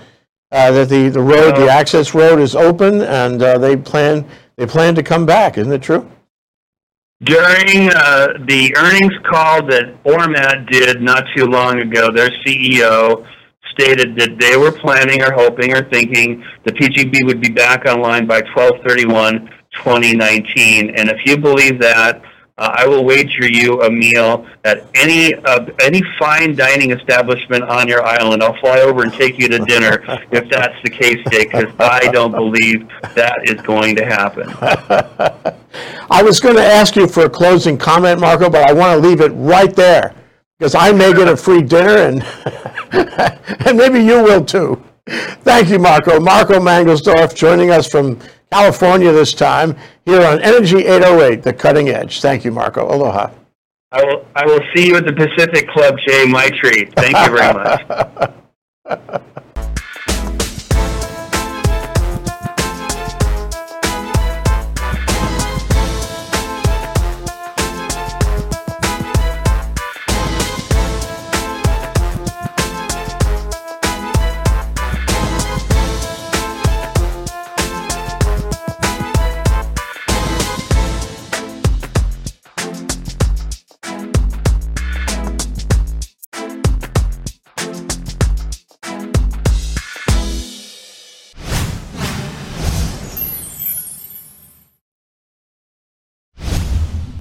Uh, 0.51 0.69
that 0.71 0.89
the, 0.89 1.07
the 1.07 1.21
road, 1.21 1.53
uh, 1.53 1.59
the 1.59 1.69
access 1.69 2.13
road 2.13 2.39
is 2.39 2.55
open 2.55 3.01
and 3.03 3.41
uh, 3.41 3.57
they 3.57 3.77
plan 3.77 4.27
they 4.57 4.65
plan 4.65 4.93
to 4.95 5.01
come 5.01 5.25
back, 5.25 5.57
isn't 5.57 5.71
it 5.71 5.81
true? 5.81 6.09
During 7.23 7.89
uh, 7.89 8.33
the 8.47 8.73
earnings 8.75 9.13
call 9.29 9.63
that 9.67 10.03
Ormat 10.03 10.71
did 10.71 11.01
not 11.01 11.23
too 11.35 11.45
long 11.45 11.79
ago, 11.79 12.11
their 12.11 12.31
CEO 12.43 13.27
stated 13.73 14.15
that 14.15 14.39
they 14.39 14.57
were 14.57 14.71
planning 14.71 15.21
or 15.21 15.31
hoping 15.31 15.75
or 15.75 15.87
thinking 15.89 16.43
the 16.63 16.71
PGV 16.71 17.25
would 17.25 17.39
be 17.39 17.49
back 17.49 17.85
online 17.85 18.25
by 18.25 18.41
1231 18.55 19.49
2019. 19.83 20.95
And 20.97 21.09
if 21.09 21.25
you 21.25 21.37
believe 21.37 21.79
that, 21.79 22.21
uh, 22.61 22.75
I 22.75 22.87
will 22.87 23.03
wager 23.03 23.47
you 23.47 23.81
a 23.81 23.89
meal 23.89 24.45
at 24.65 24.85
any 24.93 25.33
uh, 25.33 25.65
any 25.79 26.03
fine 26.19 26.55
dining 26.55 26.91
establishment 26.91 27.63
on 27.63 27.87
your 27.87 28.03
island. 28.03 28.43
I'll 28.43 28.57
fly 28.59 28.81
over 28.81 29.01
and 29.01 29.11
take 29.11 29.39
you 29.39 29.47
to 29.47 29.59
dinner 29.65 30.03
if 30.31 30.47
that's 30.47 30.75
the 30.83 30.91
case, 30.91 31.17
Dick, 31.31 31.51
because 31.51 31.73
I 31.79 32.11
don't 32.11 32.31
believe 32.31 32.87
that 33.15 33.39
is 33.49 33.59
going 33.61 33.95
to 33.95 34.05
happen. 34.05 34.53
I 36.11 36.21
was 36.21 36.39
going 36.39 36.55
to 36.55 36.63
ask 36.63 36.95
you 36.95 37.07
for 37.07 37.25
a 37.25 37.29
closing 37.29 37.79
comment, 37.79 38.19
Marco, 38.19 38.47
but 38.47 38.69
I 38.69 38.73
want 38.73 39.01
to 39.01 39.07
leave 39.07 39.21
it 39.21 39.29
right 39.29 39.75
there 39.75 40.13
because 40.59 40.75
I 40.75 40.91
may 40.91 41.13
get 41.13 41.27
a 41.27 41.35
free 41.35 41.63
dinner 41.63 41.97
and, 41.97 42.23
and 43.65 43.75
maybe 43.75 44.03
you 44.03 44.21
will 44.21 44.45
too. 44.45 44.83
Thank 45.07 45.69
you, 45.69 45.79
Marco. 45.79 46.19
Marco 46.19 46.59
Mangelsdorf 46.59 47.33
joining 47.33 47.71
us 47.71 47.87
from 47.87 48.19
California 48.51 49.11
this 49.13 49.33
time 49.33 49.75
here 50.05 50.21
on 50.25 50.41
Energy 50.41 50.85
808, 50.85 51.41
the 51.41 51.53
cutting 51.53 51.89
edge. 51.89 52.21
Thank 52.21 52.43
you, 52.43 52.51
Marco. 52.51 52.93
Aloha. 52.93 53.31
I 53.93 54.03
will, 54.03 54.25
I 54.35 54.45
will 54.45 54.59
see 54.75 54.87
you 54.87 54.97
at 54.97 55.05
the 55.05 55.13
Pacific 55.13 55.69
Club, 55.69 55.95
Jay, 56.05 56.25
my 56.25 56.49
treat. 56.49 56.93
Thank 56.95 57.15
you 57.17 57.37
very 57.37 57.53
much. 57.53 59.21